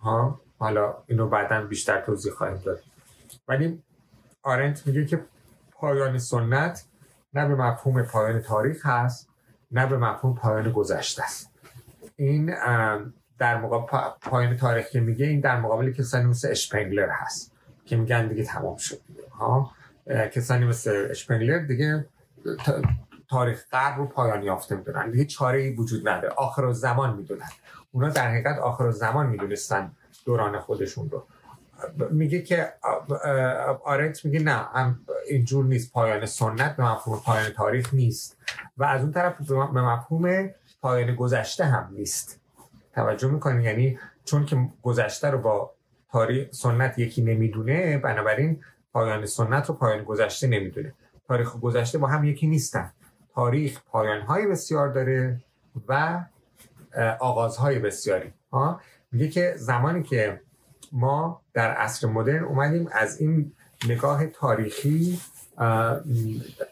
[0.00, 2.82] ها؟ حالا اینو بعدا بیشتر توضیح خواهیم داد.
[3.48, 3.82] ولی
[4.42, 5.24] آرنت میگه که
[5.72, 6.84] پایان سنت
[7.34, 9.28] نه به مفهوم پایان تاریخ هست
[9.70, 11.50] نه به مفهوم پایان گذشته است.
[12.16, 12.54] این
[13.38, 13.86] در مقابل
[14.20, 17.52] پایان تاریخ که میگه این در مقابل کسانی مثل اشپنگلر هست
[17.84, 19.00] که میگن دیگه تمام شد
[19.32, 19.70] ها؟
[20.32, 22.06] کسانی مثل اشپنگلر دیگه
[23.30, 25.10] تاریخ قرب رو پایان یافته می‌دونن.
[25.10, 26.34] دیگه چاره ای وجود نداره.
[26.34, 27.48] آخر زمان می‌دونن.
[27.92, 29.92] اونا در حقیقت آخر زمان می‌دونستن
[30.24, 31.26] دوران خودشون رو.
[32.10, 32.72] میگه که
[33.84, 34.66] آرنت میگه نه
[35.28, 38.36] اینجور نیست پایان سنت به مفهوم پایان تاریخ نیست.
[38.76, 40.50] و از اون طرف به مفهوم
[40.82, 42.40] پایان گذشته هم نیست.
[42.94, 45.74] توجه می‌کنی؟ یعنی چون که گذشته رو با
[46.12, 48.62] تاریخ سنت یکی نمی‌دونه بنابراین
[48.92, 50.94] پایان سنت رو پایان گذشته نمی‌دونه.
[51.28, 52.92] تاریخ گذشته با هم یکی نیستن.
[53.34, 55.40] تاریخ پایان های بسیار داره
[55.88, 56.20] و
[57.20, 58.32] آغازهای بسیاری.
[58.52, 58.80] ها؟
[59.12, 60.40] میگه که زمانی که
[60.92, 63.52] ما در عصر مدرن اومدیم از این
[63.88, 65.18] نگاه تاریخی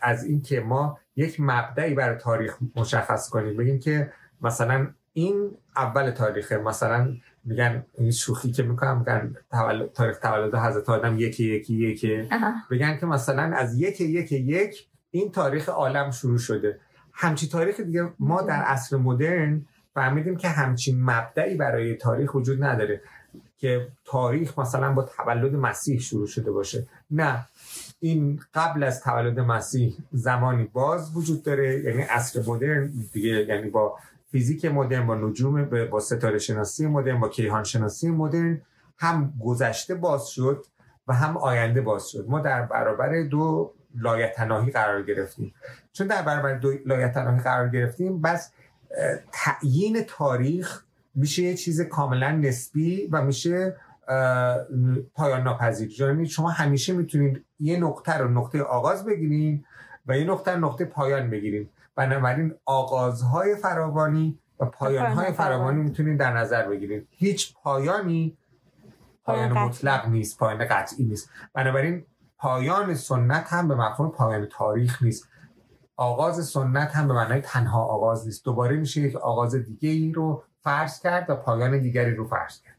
[0.03, 3.57] از این که ما یک مبدعی برای تاریخ مشخص کنیم.
[3.57, 4.13] بگیم که
[4.43, 6.59] مثلا این اول تاریخه.
[6.59, 12.29] مثلا میگن این شوخی که می‌کنم میگن تولد، تاریخ تولد حضرت آدم یکی یکی یکی.
[12.71, 16.81] بگن که مثلا از یک یک یک این تاریخ عالم شروع شده.
[17.13, 23.01] همچی تاریخ دیگه ما در عصر مدرن فهمیدیم که همچین مبدعی برای تاریخ وجود نداره.
[23.59, 26.87] که تاریخ مثلا با تولد مسیح شروع شده باشه.
[27.11, 27.47] نه
[28.01, 33.99] این قبل از تولد مسیح زمانی باز وجود داره یعنی عصر مدرن دیگه یعنی با
[34.31, 38.61] فیزیک مدرن با نجوم با ستاره شناسی مدرن با کیهان شناسی مدرن
[38.99, 40.67] هم گذشته باز شد
[41.09, 42.27] و هم آینده باز شد.
[42.29, 45.55] ما در برابر دو لایتناهی قرار گرفتیم.
[45.93, 48.53] چون در برابر دو لایتناهی قرار گرفتیم بس
[49.33, 50.86] تعیین تاریخ
[51.17, 53.77] میشه یه چیز کاملا نسبی و میشه
[55.15, 56.01] پایان ناپذیر.
[56.01, 59.65] یعنی شما همیشه می‌تونید یه نقطه رو نقطه آغاز بگیرین
[60.07, 66.37] و یه نقطه رو نقطه پایان بگیریم بنابراین آغازهای فراوانی و پایانهای فراوانی می‌تونید در
[66.37, 68.37] نظر بگیرید هیچ پایانی
[69.25, 71.31] پایان مطلق نیست پایان قطعی نیست.
[71.55, 72.05] بنابراین
[72.39, 75.29] پایان سنت هم به مفهوم پایان تاریخ نیست.
[75.97, 78.45] آغاز سنت هم به معنای تنها آغاز نیست.
[78.45, 82.76] دوباره میشه یک آغاز دیگه ای رو فرض کرد و پایان دیگری رو فرض کرد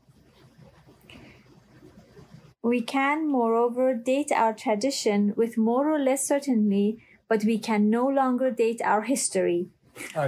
[2.65, 6.99] We can moreover date our tradition with more or less certainty
[7.29, 9.61] but we can no longer date our history.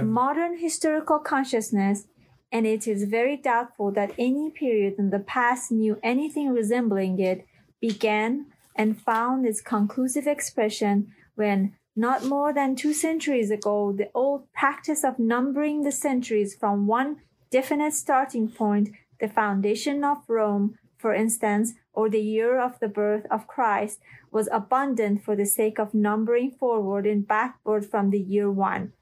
[0.01, 2.07] Modern historical consciousness
[2.51, 7.45] and it is very doubtful that any period in the past knew anything resembling it
[7.81, 8.45] began
[8.75, 10.95] and found its conclusive expression
[11.35, 16.87] when not more than two centuries ago the old practice of numbering the centuries from
[16.87, 17.17] one
[17.50, 18.90] definite starting point,
[19.20, 24.48] the foundation of Rome, for instance, or the year of the birth of Christ, was
[24.52, 28.92] abundant for the sake of numbering forward and backward from the year one.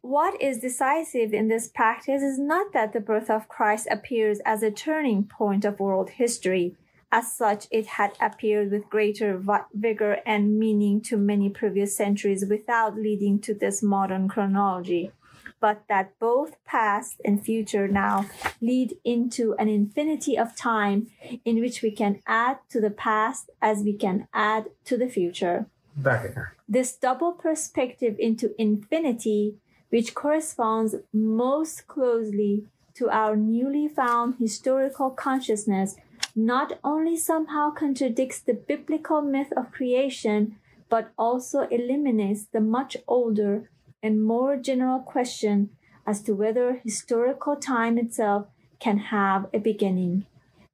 [0.00, 4.62] What is decisive in this practice is not that the birth of Christ appears as
[4.62, 6.74] a turning point of world history.
[7.12, 9.40] As such, it had appeared with greater
[9.72, 15.12] vigor and meaning to many previous centuries without leading to this modern chronology
[15.60, 18.26] but that both past and future now
[18.60, 21.08] lead into an infinity of time
[21.44, 25.66] in which we can add to the past as we can add to the future.
[25.96, 26.46] Back again.
[26.68, 29.56] This double perspective into infinity,
[29.88, 35.96] which corresponds most closely to our newly found historical consciousness,
[36.34, 40.56] not only somehow contradicts the biblical myth of creation,
[40.88, 43.68] but also eliminates the much older
[44.05, 45.69] and more general question
[46.05, 48.47] as to whether historical time itself
[48.79, 50.25] can have a beginning.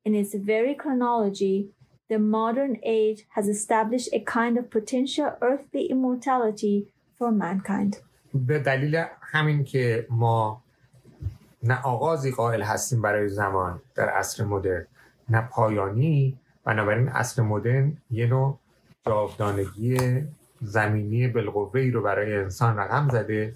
[0.05, 1.57] In its very chronology,
[2.09, 7.97] the modern age has established a kind of potential earthly immortality for mankind.
[8.33, 10.63] به دلیل همین که ما
[11.63, 14.87] نه آغازی قائل هستیم برای زمان در عصر مدرن
[15.29, 18.59] نه پایانی بنابراین عصر مدرن یه نوع
[19.05, 19.97] جاودانگی
[20.62, 23.54] زمینی بالقوه رو برای انسان رقم زده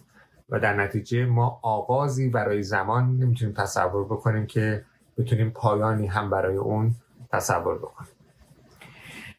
[0.48, 4.84] و در نتیجه ما آغازی برای زمان نمی‌تونیم تصور بکنیم که
[5.18, 6.94] بتونیم پایانی هم برای اون
[7.32, 8.10] تصور بکنیم.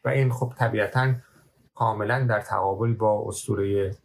[0.04, 1.14] و این خب طبیعتا
[1.74, 3.96] کاملا در تقابل با اسطوره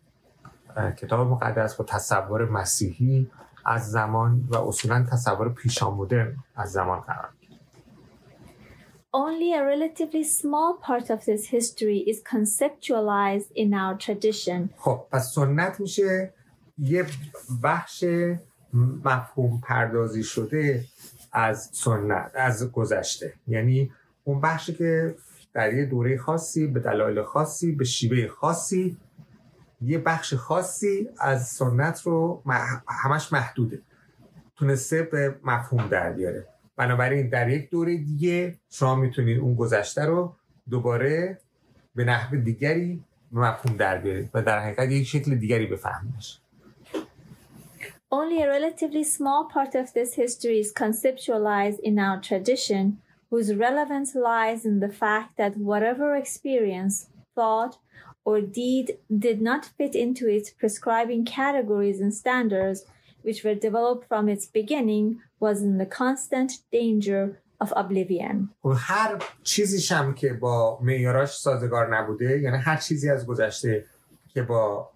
[0.98, 3.32] کتاب مقدس با تصور مسیحی
[3.66, 7.30] از زمان و اصولا تصور پیشامودرن از زمان قرار
[9.14, 14.70] Only a relatively small part of this history is conceptualized in our tradition.
[14.78, 16.34] خب پس سنت میشه
[16.78, 17.06] یه
[17.64, 18.06] بخش
[19.04, 20.84] مفهوم پردازی شده
[21.32, 23.34] از سنت از گذشته.
[23.48, 23.92] یعنی
[24.24, 25.16] اون بخشی که
[25.54, 28.98] در یه دوره خاصی به دلایل خاصی به شیوه خاصی
[29.82, 32.44] یه بخش خاصی از سنت رو
[32.88, 33.82] همش محدوده.
[34.56, 36.53] تونسته به مفهوم در بیاره.
[36.77, 40.33] بنابراین در یک دوره دیگه شما میتونید اون گذشته رو
[40.71, 41.39] دوباره
[41.95, 46.39] به نحو دیگری به مفهوم در بیارید و در حقیقت یک شکل دیگری بفهمیدش
[48.11, 52.85] Only a relatively small part of this history is conceptualized in our tradition,
[53.31, 56.95] whose relevance lies in the fact that whatever experience,
[57.35, 57.77] thought,
[58.25, 62.87] or deed did not fit into its prescribing categories and standards,
[63.21, 68.49] which were developed from its beginning, was in the constant danger of oblivion.
[68.77, 73.85] هر چیزیش هم که با معیاراش سازگار نبوده یعنی هر چیزی از گذشته
[74.29, 74.91] که با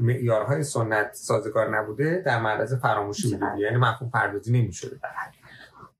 [0.00, 5.10] معیارهای سنت سازگار نبوده در معرض فراموشی بوده یعنی مفهوم پردازی نمیشده در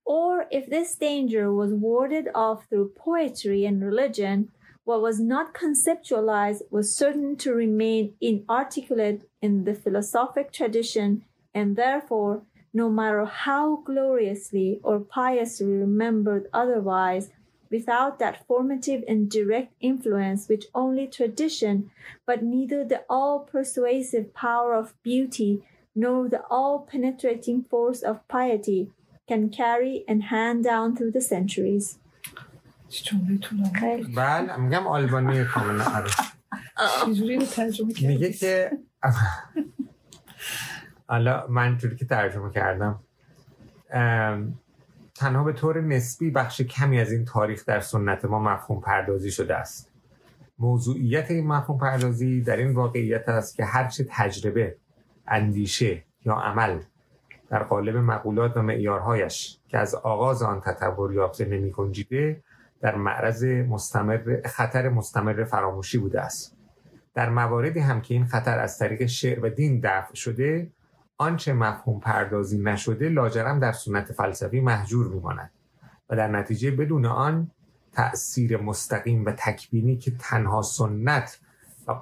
[0.07, 4.37] Or if this danger was warded off through poetry and religion,
[4.85, 11.09] what was not conceptualized was certain to remain inarticulate in the philosophic tradition
[11.53, 12.43] and therefore
[12.73, 17.29] no matter how gloriously or piously remembered otherwise,
[17.69, 21.89] without that formative and direct influence which only tradition,
[22.25, 25.63] but neither the all persuasive power of beauty
[25.95, 28.91] nor the all penetrating force of piety
[29.27, 31.97] can carry and hand down through the centuries.
[34.15, 36.05] بله میگم آلبانی کاملا
[38.01, 38.71] میگه که
[41.12, 43.00] حالا من جوری که ترجمه کردم
[45.14, 49.56] تنها به طور نسبی بخش کمی از این تاریخ در سنت ما مفهوم پردازی شده
[49.56, 49.90] است.
[50.58, 54.76] موضوعیت این مفهوم پردازی در این واقعیت است که هرچه تجربه
[55.26, 56.80] اندیشه یا عمل
[57.50, 61.72] در قالب مقولات و معیارهایش که از آغاز آن تطور یافته نمی
[62.80, 66.56] در معرض مستمر خطر مستمر فراموشی بوده است.
[67.14, 70.70] در مواردی هم که این خطر از طریق شعر و دین دفع شده
[71.22, 75.50] آنچه مفهوم پردازی نشده لاجرم در سنت فلسفی محجور میماند
[76.10, 77.50] و در نتیجه بدون آن
[77.92, 81.38] تأثیر مستقیم و تکبینی که تنها سنت
[81.88, 81.94] و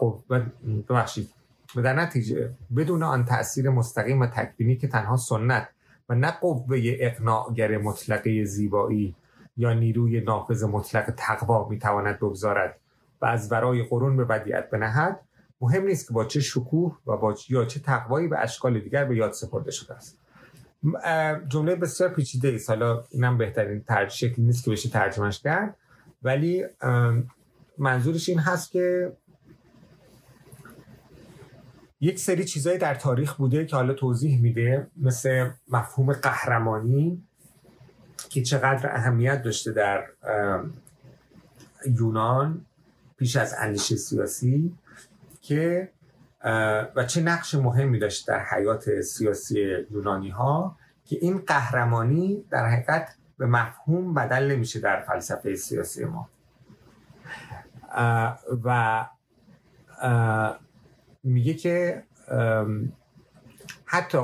[0.89, 1.31] ببخشید.
[1.77, 5.69] و در نتیجه بدون آن تأثیر مستقیم و تکبینی که تنها سنت
[6.09, 9.15] و نه قوه اقناعگر مطلقه زیبایی
[9.57, 12.77] یا نیروی نافذ مطلق تقوا می‌تواند بگذارد
[13.23, 15.21] و از ورای قرون به بدیت بنهد
[15.61, 19.17] مهم نیست که با چه شکوه و با یا چه تقوایی به اشکال دیگر به
[19.17, 20.19] یاد سپرده شده است.
[21.49, 22.71] جمله بسیار پیچیده است.
[22.71, 25.77] حالا اینم بهترین شکلی نیست که بشه ترجمهش کرد.
[26.23, 26.65] ولی
[27.79, 29.13] منظورش این هست که
[32.01, 37.23] یک سری چیزایی در تاریخ بوده که حالا توضیح میده مثل مفهوم قهرمانی
[38.29, 40.07] که چقدر اهمیت داشته در
[41.87, 42.67] یونان
[43.17, 44.73] پیش از اندیشه سیاسی.
[45.41, 45.93] که
[46.97, 53.17] و چه نقش مهمی داشت در حیات سیاسی یونانی ها که این قهرمانی در حقیقت
[53.39, 56.29] به مفهوم بدل نمیشه در فلسفه سیاسی ما.
[58.65, 59.07] و
[61.25, 62.05] میگه که
[63.85, 64.19] حتی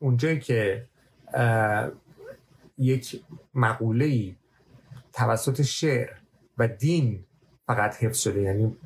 [0.00, 0.86] اونجایی که
[2.78, 3.24] یک
[3.54, 4.36] مقوله
[5.12, 6.10] توسط شعر
[6.58, 7.24] و دین
[7.66, 8.76] فقط حفظ شده یعنی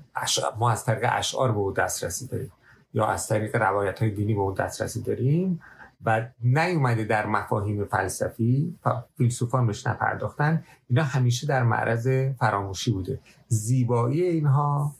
[0.58, 2.52] ما از طریق اشعار به اون دسترسی داریم
[2.94, 5.60] یا از طریق روایت های دینی به اون دسترسی داریم
[6.04, 8.78] و نیومده در مفاهیم فلسفی
[9.16, 10.64] فیلسوفان بهش نپرداختن.
[10.88, 12.08] اینا همیشه در معرض
[12.38, 13.20] فراموشی بوده.
[13.48, 14.94] زیبایی اینها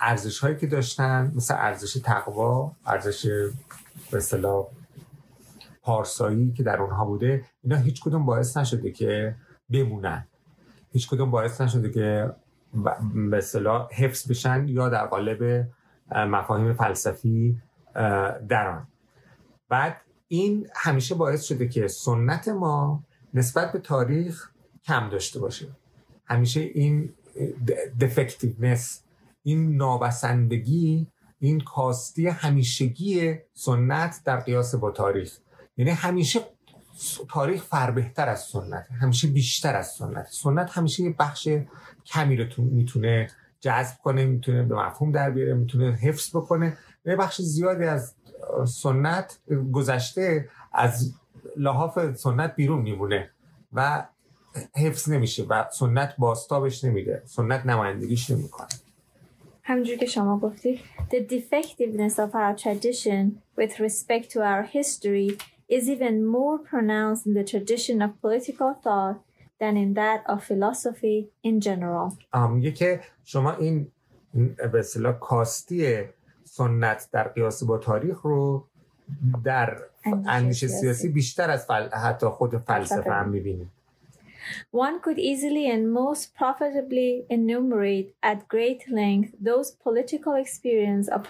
[0.00, 3.26] ارزش هایی که داشتن مثل ارزش تقوا ارزش
[4.10, 4.66] به اصطلاح
[5.82, 9.34] پارسایی که در اونها بوده اینا هیچ کدوم باعث نشده که
[9.70, 10.26] بمونن.
[10.92, 12.30] هیچ کدوم باعث نشده که
[13.30, 15.68] به اصطلاح حفظ بشن یا در قالب
[16.10, 17.58] مفاهیم فلسفی
[18.48, 18.88] دران.
[19.68, 23.04] بعد این همیشه باعث شده که سنت ما
[23.34, 24.50] نسبت به تاریخ
[24.84, 25.68] کم داشته باشه.
[26.26, 27.12] همیشه این
[28.00, 29.04] دفکتیونس
[29.42, 31.06] این نابسندگی
[31.38, 35.38] این کاستی همیشگی سنت در قیاس با تاریخ.
[35.76, 36.40] یعنی همیشه
[37.30, 40.26] تاریخ فربهتر از سنت همیشه بیشتر از سنت.
[40.30, 41.48] سنت همیشه یه بخش
[42.06, 43.30] کمی رو می‌تونه
[43.60, 46.76] جذب کنه می‌تونه به مفهوم در بیاره می‌تونه حفظ بکنه.
[47.04, 48.14] یه بخش زیادی از
[48.68, 49.38] سنت
[49.72, 51.14] گذشته از
[51.56, 53.30] لحاف سنت بیرون میمونه
[53.72, 54.06] و
[54.76, 57.22] حفظ نمیشه و سنت باستابش نمیده.
[57.26, 58.68] سنت نمایندگیش نمی‌کنه.
[59.62, 60.80] همجور که شما گفتید
[61.10, 63.22] The defectiveness of our tradition
[63.58, 65.38] with respect to our history
[65.71, 69.17] is even more pronounced in the tradition of political thought
[69.59, 72.11] than in that of philosophy in general.
[72.49, 73.91] میگه که شما این
[74.71, 76.03] به اصطلاح کاستی
[76.43, 78.65] سنت در قیاس با تاریخ رو
[79.43, 79.77] در
[80.27, 81.89] اندیشه سیاسی بیشتر از فل...
[81.89, 83.71] حتی خود فلسفه هم میبینیم
[84.71, 91.21] One could easily and most profitably enumerate at great length those political experience of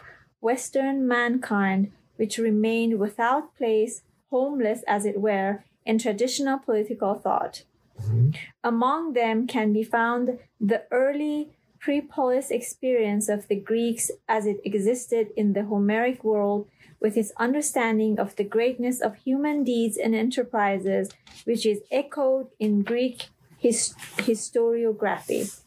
[0.49, 1.82] Western mankind
[2.18, 4.01] which remained without place,
[4.33, 7.62] homeless as it were, in traditional political thought.
[8.01, 8.30] Mm-hmm.
[8.64, 15.28] Among them can be found the early pre-polis experience of the Greeks as it existed
[15.37, 16.68] in the Homeric world
[17.01, 21.11] with his understanding of the greatness of human deeds and enterprises,
[21.45, 23.26] which is echoed in Greek
[23.59, 25.61] his- historiography.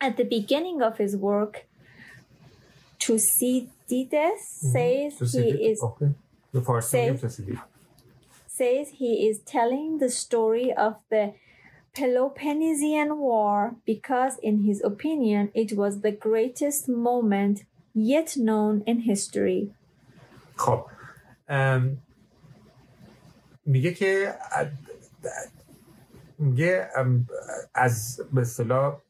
[0.00, 1.66] At the beginning of his work,
[3.00, 4.70] Thucydides mm-hmm.
[4.70, 6.14] says he is okay.
[6.80, 7.40] says,
[8.59, 11.33] says he is telling the story of the
[11.93, 17.63] Peloponnesian War because, in his opinion, it was the greatest moment
[17.93, 19.71] yet known in history.
[20.55, 20.85] خب
[23.65, 24.33] میگه که
[26.39, 26.87] میگه
[27.73, 29.01] از به اصطلاح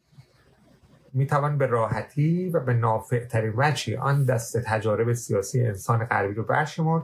[1.13, 6.43] میتوان به راحتی و به نافع ترین وجهی آن دست تجارب سیاسی انسان غربی رو
[6.43, 7.03] برشمرد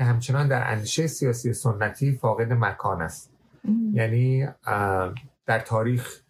[0.00, 3.30] که همچنان در اندیشه سیاسی سنتی فاقد مکان است.
[3.92, 4.48] یعنی
[5.46, 6.20] در تاریخ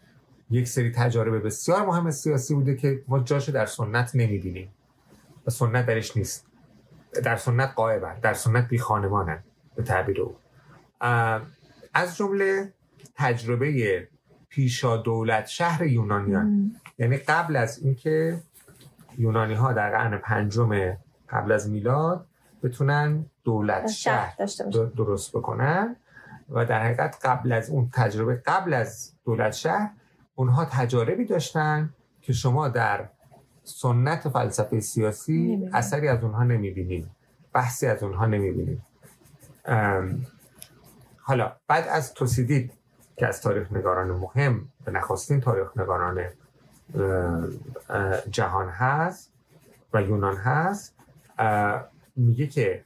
[0.51, 4.69] یک سری تجارب بسیار مهم سیاسی بوده که ما جاشو در سنت نمی‌بینیم.
[5.47, 6.47] و سنت درش نیست.
[7.25, 9.43] در سنت قایبن در سنت بی خانمانن
[9.75, 10.37] به تعبیر او.
[11.95, 12.73] از جمله
[13.15, 14.09] تجربه
[14.49, 16.77] پیشا دولت شهر یونانیان.
[16.99, 18.41] یعنی قبل از اینکه
[19.19, 20.97] یونانی ها در قرن پنجم
[21.29, 22.27] قبل از میلاد
[22.63, 24.37] بتونن دولت شهر,
[24.97, 25.97] درست بکنن
[26.49, 29.91] و در حقیقت قبل از اون تجربه قبل از دولت شهر
[30.35, 33.09] اونها تجاربی داشتن که شما در
[33.65, 37.11] سنت فلسفه سیاسی اثری از اونها نمی‌بینیم
[37.53, 38.87] بحثی از اونها نمی‌بینیم
[41.21, 42.73] حالا بعد از توسیدید
[43.17, 46.25] که از تاریخ نگاران مهم به نخستین تاریخ نگاران
[48.31, 49.33] جهان هست
[49.93, 50.95] و یونان هست
[52.21, 52.85] میگه که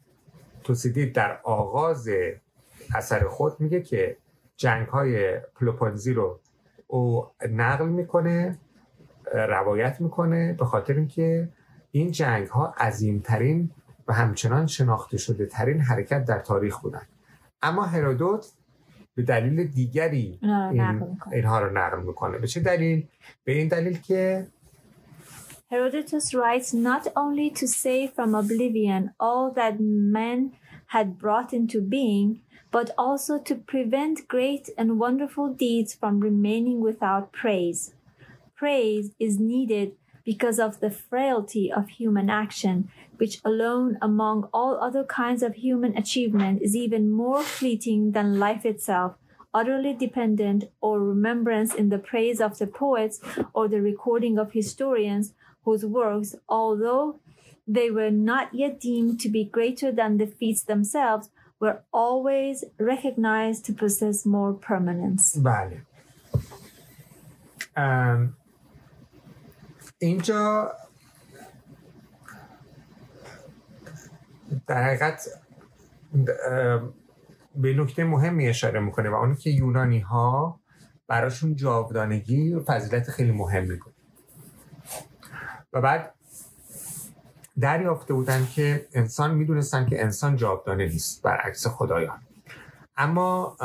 [0.64, 2.08] توسیدید در آغاز
[2.94, 4.16] اثر خود میگه که
[4.56, 6.40] جنگ های پلوپونزی رو
[6.86, 8.58] او نقل می‌کنه
[9.34, 11.48] روایت می‌کنه به خاطر اینکه
[11.90, 13.70] این جنگ ها عظیمترین
[14.08, 17.02] و همچنان شناخته شده ترین حرکت در تاریخ بودن
[17.62, 18.46] اما هرودوت
[19.14, 22.38] به دلیل دیگری این اینها رو نقل می‌کنه.
[22.38, 23.08] به چه دلیل؟
[23.44, 24.46] به این دلیل که
[25.74, 30.52] Herodotus writes not only to save from oblivion all that men
[30.94, 37.32] had brought into being, but also to prevent great and wonderful deeds from remaining without
[37.32, 37.92] praise.
[38.54, 45.02] praise is needed because of the frailty of human action, which alone among all other
[45.02, 49.16] kinds of human achievement is even more fleeting than life itself,
[49.52, 53.20] utterly dependent or remembrance in the praise of the poets
[53.52, 55.34] or the recording of historians
[55.64, 57.20] whose works, although
[57.66, 61.30] they were not yet deemed to be greater than the feats themselves,
[61.60, 65.24] were always recognized to possess more permanence.
[65.36, 65.78] Vale.
[67.76, 68.36] Um,
[69.98, 70.72] اینجا
[74.66, 75.28] در حقیقت
[77.56, 80.60] به نکته مهمی اشاره می‌کنه و اون که یونانی ها
[81.08, 83.93] براشون جاودانگی و فضیلت خیلی مهمی بود
[85.74, 86.14] و بعد
[87.60, 92.20] دریافته بودن که انسان می‌دونستن که انسان جاودانه نیست برعکس خدایان.
[92.96, 93.56] اما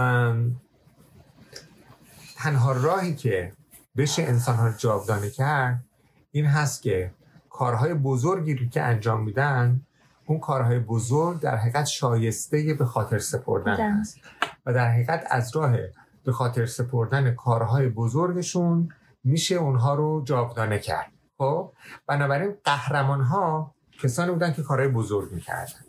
[2.38, 3.54] تنها راهی که
[3.98, 5.84] بشه انسان ها جاودانه کرد
[6.32, 7.12] این هست که
[7.50, 9.82] کارهای بزرگی که انجام میدن
[10.26, 14.18] اون کارهای بزرگ در حقیقت شایسته به خاطر سپردن هست.
[14.66, 15.76] و در حقیقت از راه
[16.24, 18.90] به خاطر سپردن کارهای بزرگشون
[19.24, 21.12] میشه اونها رو جاودانه کرد.
[21.40, 21.72] خب
[22.08, 23.72] بنابراین قهرمان ها
[24.04, 25.86] کسانی بودن که کارهای بزرگ می‌کردن.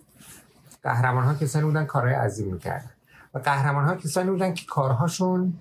[0.82, 2.90] قهرمان ها کسانی بودن کارهای عظیم می‌کردن.
[3.34, 5.54] و قهرمان ها کسانی بودن که کارهاشون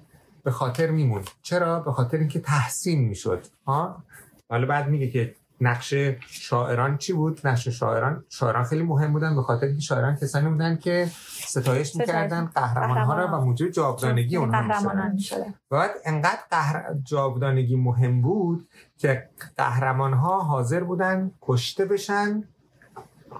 [0.43, 1.23] به خاطر میمون.
[1.41, 3.45] چرا؟ به خاطر اینکه تحسین می‌شد.
[3.67, 4.03] ها؟
[4.49, 5.93] حالا بعد میگه که نقش
[6.27, 9.35] شاعران چی بود؟ نقش شاعران شاعران خیلی مهم بودن.
[9.35, 11.09] به خاطر اینکه شاعران کسانی بودن که
[11.47, 15.53] ستایش می‌کردن قهرمان ها را و موجب جاودانگی اونها می‌شدن.
[15.69, 16.93] بعد انقدر قهر...
[17.03, 18.67] جاودانگی مهم بود
[18.97, 22.43] که قهرمان ها حاضر بودن کشته بشن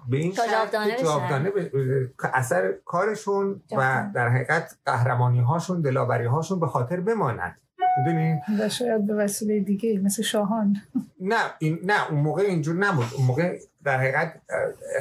[0.10, 1.52] به این شرط جاودانه
[2.34, 7.58] اثر کارشون و در حقیقت قهرمانی هاشون دلاوری هاشون به خاطر بماند
[8.00, 10.78] می‌دونی و شاید به وسیله دیگه مثل شاهان.
[11.22, 13.06] نه این نه اون موقع اینجور نبود.
[13.18, 14.34] اون موقع در حقیقت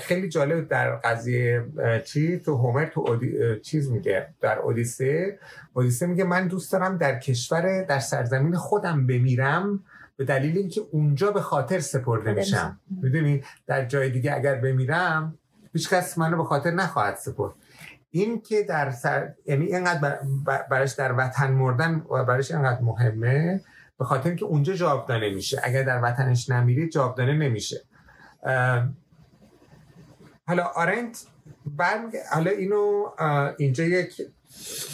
[0.00, 1.64] خیلی جالب در قضیه
[2.04, 3.60] چی تو هومر تو اودی...
[3.60, 5.38] چیز میگه در اودیسه.
[5.72, 9.84] اودیسه میگه من دوست دارم در کشور در سرزمین خودم بمیرم
[10.16, 12.80] به دلیل اینکه اونجا به خاطر سپرده میشم.
[13.02, 15.38] می‌دونی؟ در جای دیگه اگر بمیرم
[15.72, 17.52] هیچ کس منو به خاطر نخواهد سپرد.
[18.10, 20.18] این که در سر یعنی اینقدر
[20.70, 23.60] برش در وطن مردن و برش اینقدر مهمه
[23.98, 25.60] به خاطر اینکه اونجا جاودانه میشه.
[25.64, 27.80] اگر در وطنش نمیری جاودانه نمیشه.
[30.46, 31.26] حالا آرنت
[31.66, 33.10] بعد حالا اینو
[33.58, 34.22] اینجا یک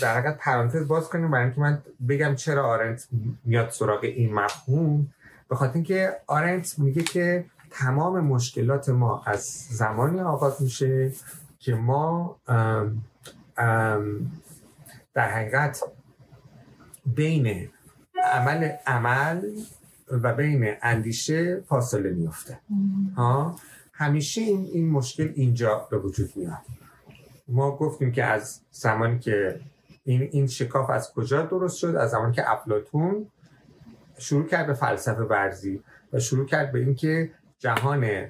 [0.01, 3.09] در حقیقت پرانتز باز کنیم برای اینکه من بگم چرا آرنت
[3.45, 5.09] میاد سراغ این مفهوم.
[5.49, 11.12] به خاطر اینکه آرنت میگه که تمام مشکلات ما از زمانی آغاز میشه
[11.65, 12.36] که ما
[15.15, 15.82] در حقیقت
[17.07, 17.69] بین
[18.32, 19.51] عمل عمل
[20.11, 22.59] و بین اندیشه فاصله میفته
[23.16, 23.57] ها؟
[23.93, 26.59] همیشه این, این مشکل اینجا به وجود میاد.
[27.49, 29.61] ما گفتیم که از زمانی که
[30.05, 33.27] این, این شکاف از کجا درست شد؟ از زمانی که افلاتون
[34.19, 35.81] شروع کرد به فلسفه ورزی
[36.12, 38.28] و شروع کرد به اینکه جهان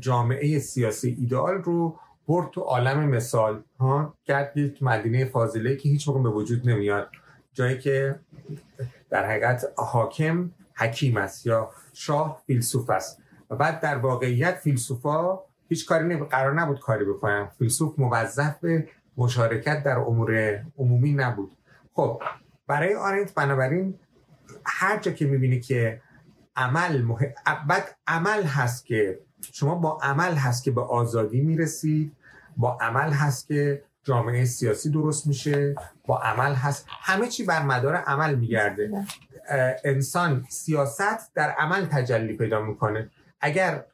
[0.00, 1.98] جامعه سیاسی ایدئال رو
[2.28, 7.10] برد تو عالم مثال ها کرد یک مدینه فاضله که هیچ موقع به وجود نمیاد.
[7.54, 8.20] جایی که
[9.10, 13.22] در حقیقت حاکم حکیم است یا شاه فیلسوف است.
[13.50, 15.38] و بعد در واقعیت فیلسوفا
[15.68, 16.26] هیچ کاری نمی...
[16.26, 17.48] قرار نبود کاری بکنن.
[17.58, 21.56] فیلسوف موظف به مشارکت در امور عمومی نبود.
[21.92, 22.22] خب
[22.66, 23.98] برای آرنت بنابراین
[24.64, 26.00] هر جا که می‌بینی که
[26.56, 27.32] عمل مهم...
[27.68, 32.12] بعد عمل هست که شما با عمل هست که به آزادی می‌رسید
[32.56, 35.74] با عمل هست که جامعه سیاسی درست میشه
[36.06, 36.86] با عمل هست.
[36.88, 38.90] همه چی بر مدار عمل میگرده.
[39.84, 43.10] انسان سیاست در عمل تجلی پیدا می‌کنه.
[43.40, 43.84] اگر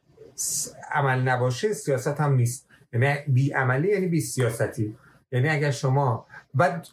[0.90, 2.69] عمل نباشه سیاست هم نیست.
[2.93, 4.97] یعنی بی عملی یعنی بی سیاستی.
[5.32, 6.86] یعنی اگر شما بعد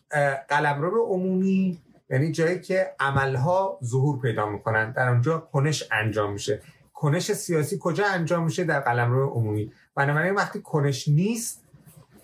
[0.47, 6.61] قلمرو عمومی یعنی جایی که عملها ظهور پیدا می‌کنن در اونجا کنش انجام میشه.
[6.99, 9.71] کنش سیاسی کجا انجام میشه در قلمرو عمومی.
[9.95, 11.63] بنابراین وقتی کنش نیست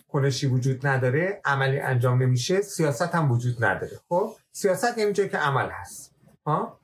[0.07, 3.99] کنشی وجود نداره عملی انجام نمیشه سیاست هم وجود نداره.
[4.10, 6.15] خب؟ سیاست یعنی جایی که عمل هست.
[6.45, 6.80] ها؟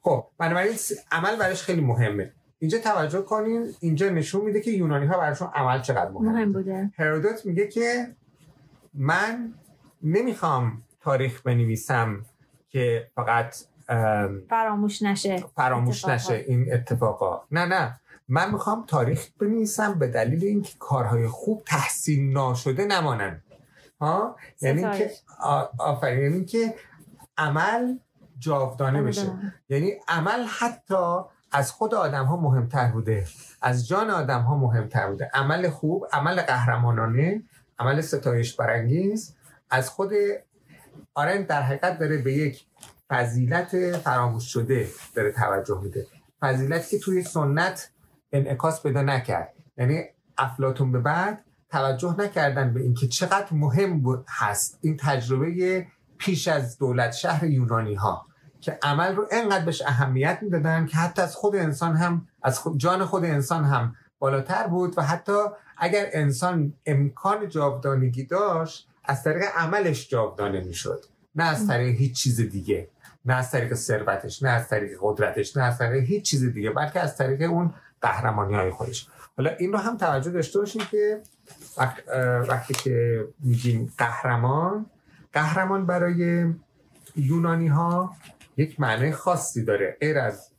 [0.00, 0.74] خب بنابراین
[1.12, 2.32] عمل برش خیلی مهمه.
[2.58, 6.90] اینجا توجه کنین اینجا نشون میده که یونانی ها براشون عمل چقدر مهم, مهم بوده.
[6.98, 8.16] هرودوت میگه که
[8.94, 9.54] من
[10.02, 12.26] نمی‌خوام تاریخ بنویسم
[12.68, 13.56] که فقط
[14.48, 17.42] فراموش نشه فراموش نشه این اتفاقا.
[17.50, 18.00] نه نه.
[18.28, 23.42] من می‌خوام تاریخ بنویسم به دلیل اینکه کارهای خوب تحسین ناشده نمانن.
[24.00, 25.10] ها؟ یعنی که
[25.78, 26.22] آفرین.
[26.22, 26.74] یعنی که
[27.38, 27.98] عمل
[28.38, 29.32] جاودانه بشه.
[29.68, 31.18] یعنی عمل حتی
[31.52, 33.26] از خود آدم ها مهمتر بوده.
[33.62, 35.30] از جان آدم ها مهمتر بوده.
[35.34, 37.42] عمل خوب عمل قهرمانانه
[37.78, 39.36] عمل ستایش برانگیز
[39.70, 40.12] از خود
[41.14, 42.66] آرند در حقیقت داره به یک
[43.10, 46.06] فضیلت فراموش شده داره توجه میده.
[46.40, 47.90] فضیلتی که توی سنت
[48.32, 49.54] انعکاس پیدا نکرد.
[49.78, 50.02] یعنی
[50.38, 55.86] افلاتون به بعد توجه نکردن به اینکه چقدر مهم هست این تجربه
[56.18, 58.26] پیش از دولت شهر یونانی ها
[58.60, 63.04] که عمل رو انقدر بهش اهمیت می‌دادن که حتی از خود انسان هم از جان
[63.04, 65.38] خود انسان هم بالاتر بود و حتی
[65.78, 71.04] اگر انسان امکان جاودانگی داشت از طریق عملش جاودانه می‌شد.
[71.34, 72.88] نه از طریق هیچ چیز دیگه
[73.24, 77.00] نه از طریق ثروتش نه از طریق قدرتش نه از طریق هیچ چیز دیگه بلکه
[77.00, 79.08] از طریق اون قهرمانی های خودش.
[79.36, 81.22] حالا این رو هم توجه داشته باشیم که
[82.48, 84.86] وقتی که میگیم قهرمان
[85.32, 86.46] قهرمان برای
[87.16, 88.16] یونانی ها
[88.56, 90.50] یک معنی خاصی داره غیر از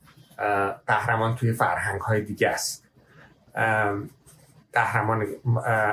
[0.86, 2.84] قهرمان توی فرهنگ های دیگه است.
[4.72, 5.26] قهرمان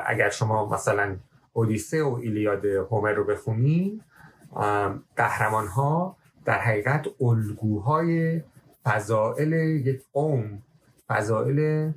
[0.05, 1.15] اگر شما مثلا
[1.53, 4.01] اودیسه و ایلیاد هومر رو بخونی
[5.15, 6.15] قهرمان ها
[6.45, 8.41] در حقیقت الگوهای
[8.83, 10.61] فضائل یک قوم
[11.07, 11.91] فضائل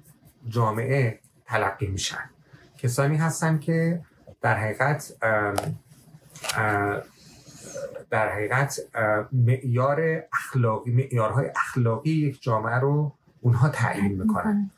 [0.48, 2.30] جامعه تلقی میشن.
[2.78, 4.00] کسانی هستن که
[4.40, 5.12] در حقیقت
[8.10, 8.80] در حقیقت
[9.32, 14.70] معیار اخلاقی معیارهای اخلاقی یک جامعه رو اونها تعیین می‌کنن.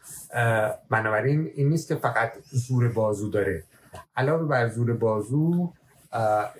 [0.90, 3.64] بنابراین این نیست که فقط زور بازو داره.
[4.16, 5.72] علاوه بر زور بازو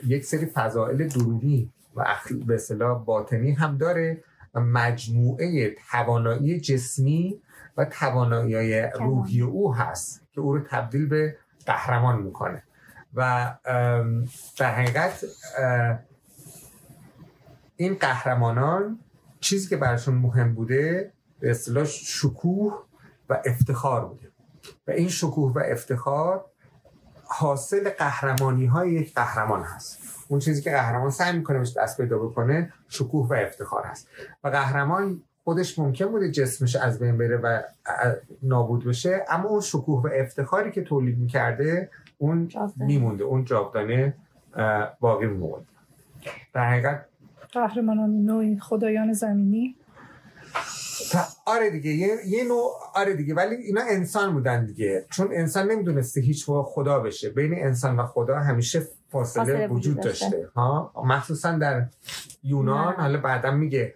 [0.06, 2.04] یک سری فضائل درونی و
[2.46, 4.24] به اصطلاح باطنی هم داره.
[4.54, 7.40] و مجموعه توانایی جسمی
[7.76, 11.36] و توانایی روحی او هست که او رو تبدیل به
[11.66, 12.62] قهرمان می‌کنه.
[13.14, 13.54] و
[14.56, 15.24] در حقیقت
[17.76, 18.98] این قهرمانان
[19.40, 22.84] چیزی که براشون مهم بوده به اصطلاح شکوه
[23.28, 24.28] و افتخار بوده.
[24.86, 26.44] و این شکوه و افتخار
[27.38, 29.98] حاصل قهرمانی های یک قهرمان هست.
[30.28, 34.08] اون چیزی که قهرمان سعی می‌کنه بهش دست پیدا بکنه شکوه و افتخار هست.
[34.44, 37.62] و قهرمان خودش ممکن بوده جسمش از بین بره و
[38.42, 43.24] نابود بشه اما اون شکوه و افتخاری که تولید می‌کرده اون میمونده.
[43.24, 44.14] اون جاودانه
[45.00, 45.66] باقی میمونده.
[46.52, 47.04] در حقیقت
[47.52, 49.76] قهرمانان نوعی خدایان زمینی.
[51.46, 51.90] آره دیگه
[52.26, 55.06] یه, نوع آره دیگه ولی اینا انسان بودن دیگه.
[55.10, 57.30] چون انسان نمی‌دونسته هیچ خدا بشه.
[57.30, 60.48] بین انسان و خدا همیشه فاصله, وجود داشته.
[60.56, 61.86] ها؟ مخصوصا در
[62.42, 63.94] یونان حالا بعدا میگه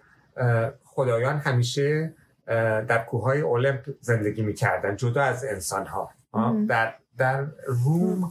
[0.83, 2.13] خدایان همیشه
[2.87, 6.09] در کوههای اولمپ زندگی می‌کردن جدا از انسان ها؟
[6.67, 8.29] در در روم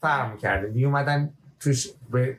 [0.00, 1.32] فرم کرده می اومدن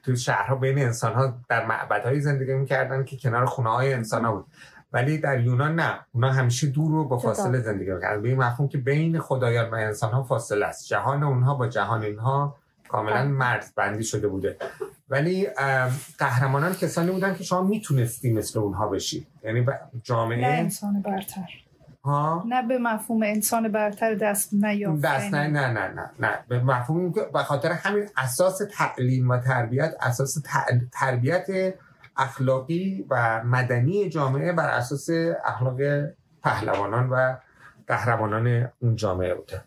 [0.03, 4.31] تو شهرها بین انسان ها در معبدهایی زندگی می‌کردن که کنار خونه های انسان ها
[4.31, 4.45] بود.
[4.93, 5.99] ولی در یونان نه.
[6.11, 9.75] اونا همیشه دور و با فاصله زندگی می‌کردن به این مفهوم که بین خدایان و
[9.75, 10.87] انسان ها فاصله است.
[10.87, 12.55] جهان اونها با جهان اینها
[12.89, 13.23] کاملا بله.
[13.23, 14.57] مرز بندی شده بوده.
[15.09, 15.47] ولی
[16.17, 19.27] قهرمانان کسانی بودن که شما می‌تونستی مثل اونها بشی.
[19.43, 19.65] یعنی
[20.03, 21.49] جامعه نه انسان برتر.
[22.03, 25.01] ها؟ نه به مفهوم انسان برتر دست نیافت.
[25.01, 26.39] دست نه نه نه نه نه.
[26.47, 30.37] به مفهوم به خاطر همین اساس تعلیم و تربیت اساس
[30.93, 31.73] تربیت
[32.18, 35.10] اخلاقی و مدنی جامعه بر اساس
[35.44, 35.78] اخلاق
[36.42, 37.36] پهلوانان و
[37.88, 39.62] قهرمانان اون جامعه بوده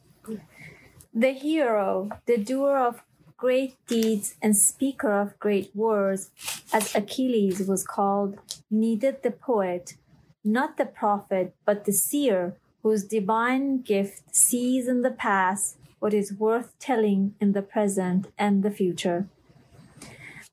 [1.19, 3.01] The hero, the doer of
[3.37, 6.29] great deeds and speaker of great words,
[6.71, 8.37] as Achilles was called,
[8.69, 9.95] needed the poet,
[10.43, 16.33] not the prophet, but the seer, whose divine gift sees in the past what is
[16.33, 19.27] worth telling in the present and the future.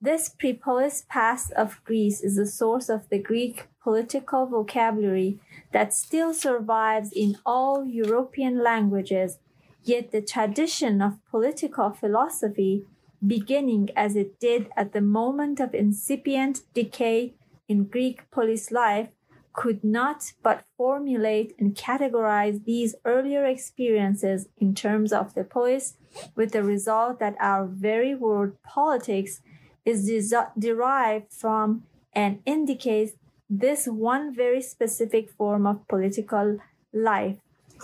[0.02, 5.40] This prepolis past of Greece is the source of the Greek political vocabulary
[5.74, 9.40] that still survives in all European languages,
[9.84, 12.86] yet the tradition of political philosophy,
[13.26, 17.34] beginning as it did at the moment of incipient decay
[17.68, 19.10] in Greek polis life,
[19.52, 25.96] could not but formulate and categorize these earlier experiences in terms of the polis,
[26.36, 29.42] with the result that our very word politics
[29.90, 31.84] is derived from
[32.14, 33.11] and indicates
[33.49, 36.48] this one very specific form of political
[36.94, 37.38] life.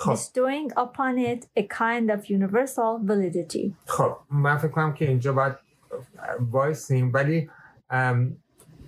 [0.03, 3.75] bestowing upon it a kind of universal validity.
[3.85, 5.53] خب من فکر کنم که اینجا باید
[6.51, 7.49] وایسیم ولی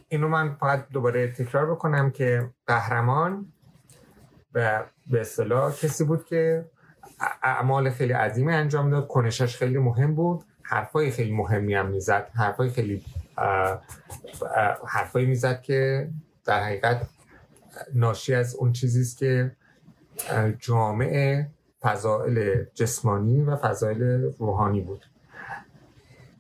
[0.10, 3.46] اینو من فقط دوباره تکرار بکنم که قهرمان
[4.52, 6.66] به به اصطلاح کسی بود که
[7.44, 10.44] اعمال خیلی عظیمی انجام داد کنشش خیلی مهم بود.
[10.70, 12.30] حرفای خیلی مهمی هم می‌زد.
[12.34, 13.04] حرفای خیلی
[14.88, 16.10] حرفایی می‌زد که
[16.46, 17.02] در حقیقت
[17.94, 19.52] ناشی از اون چیزی است که
[20.60, 21.48] جامعه
[21.82, 25.06] فضائل جسمانی و فضائل روحانی بود.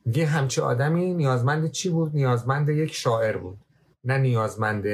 [0.05, 3.59] یه همچه آدمی نیازمند چی بود؟ نیازمند یک شاعر بود.
[4.03, 4.85] نه نیازمند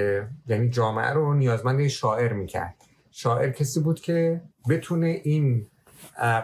[0.47, 2.75] یعنی جامعه رو نیازمند شاعر می‌کرد.
[3.11, 5.67] شاعر کسی بود که بتونه این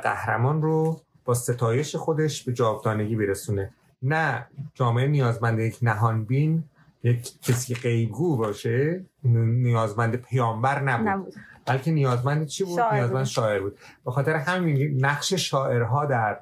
[0.04, 3.70] قهرمان رو با ستایش خودش به جاودانگی برسونه.
[4.02, 6.64] نه جامعه نیازمند یک نهانبین
[7.04, 11.34] یک کسی غیبگو باشه نیازمند پیامبر نبود,
[11.66, 13.78] بلکه نیازمند چی بود؟ نیازمند شاعر بود.
[14.06, 16.40] به خاطر همین نقش شاعرها در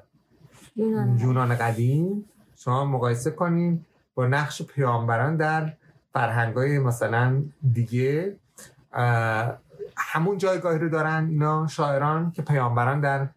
[0.76, 2.24] یونان, قدیم.
[2.56, 3.84] شما مقایسه کنین
[4.14, 5.72] با نقش پیامبران در
[6.12, 7.42] فرهنگای مثلا
[7.72, 8.36] دیگه
[9.96, 13.28] همون جایگاهی رو دارن اینا شاعران که پیامبران در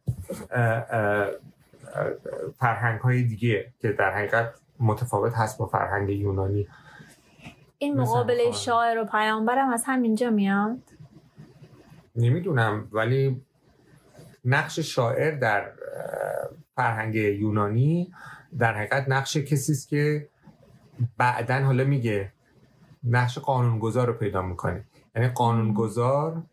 [2.59, 6.67] فرهنگ های دیگه که در حقیقت متفاوت هست با فرهنگ یونانی.
[7.77, 10.79] این مقابله شاعر و پیامبرم از همینجا میاد؟
[12.15, 13.41] نمی‌دونم ولی
[14.45, 15.71] نقش شاعر در
[16.75, 18.13] فرهنگ یونانی
[18.57, 20.29] در حقیقت نقش کسی است که
[21.17, 22.33] بعدا حالا میگه
[23.03, 24.85] نقش قانونگذار رو پیدا می‌کنه.
[25.15, 26.43] یعنی قانونگذار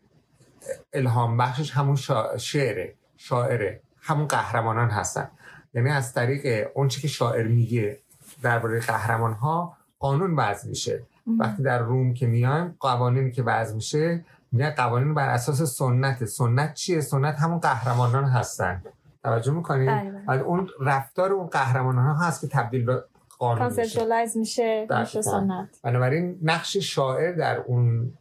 [0.93, 1.95] الهام بخشش همون
[2.37, 2.95] شعره.
[3.21, 3.81] شاعره.
[4.01, 5.29] همون قهرمانان هستن.
[5.73, 7.97] یعنی از طریق اون که شاعر میگه
[8.41, 11.03] درباره قهرمان ها قانون وضع میشه.
[11.39, 16.25] وقتی در روم که میایم قوانینی که وضع میشه میگن قوانین بر اساس سنت.
[16.25, 18.81] سنت چیه؟ سنت همون قهرمانان هستن.
[19.23, 20.41] توجه می‌کنید بله، بله.
[20.41, 23.03] اون رفتار اون قهرمانان ها هست که تبدیل به
[23.39, 24.25] قانون میشه.
[24.35, 24.87] میشه.
[24.99, 25.67] میشه سنت.
[25.83, 28.13] بنابراین نقش شاعر در اون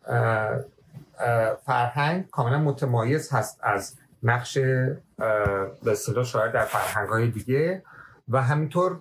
[1.67, 7.83] فرهنگ کاملا متمایز هست از نقش به اصطلاح شاعر در فرهنگ های دیگه
[8.29, 9.01] و همینطور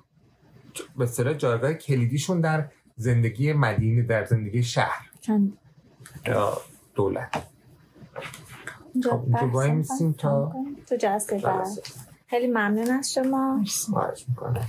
[0.97, 5.09] به اصطلاح جایگاه کلیدیشون در زندگی مدینه در زندگی شهر.
[5.21, 5.57] چند؟
[6.25, 6.57] یا
[6.95, 7.43] دولت.
[9.03, 10.51] خب، اینجا میسیم تا-.
[10.87, 11.39] تو جلسه.
[11.39, 11.67] بعد.
[12.27, 13.63] خیلی ممنون از شما.
[13.91, 14.67] خواهش می‌کنم.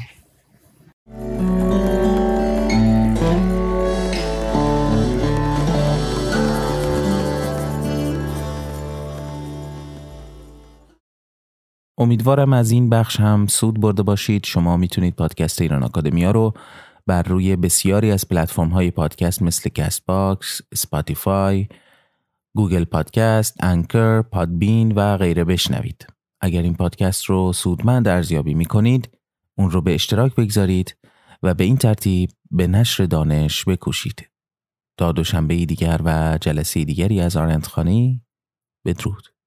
[11.99, 16.55] امیدوارم از این بخش هم سود برده باشید شما می‌تونید پادکست ایران آکادمیا رو
[17.07, 21.69] بر روی بسیاری از پلتفرم های پادکست مثل Castbox، Spotify،
[22.57, 26.07] Google Podcast، Anchor، Podbean و غیره بشنوید.
[26.41, 29.11] اگر این پادکست رو سودمند ارزیابی می کنید،
[29.59, 30.97] اون رو به اشتراک بگذارید
[31.43, 34.31] و به این ترتیب به نشر دانش بکوشید.
[34.97, 38.23] تا دوشنبه دیگر و جلسه دیگری از آرندخانی
[38.87, 39.38] بدرود.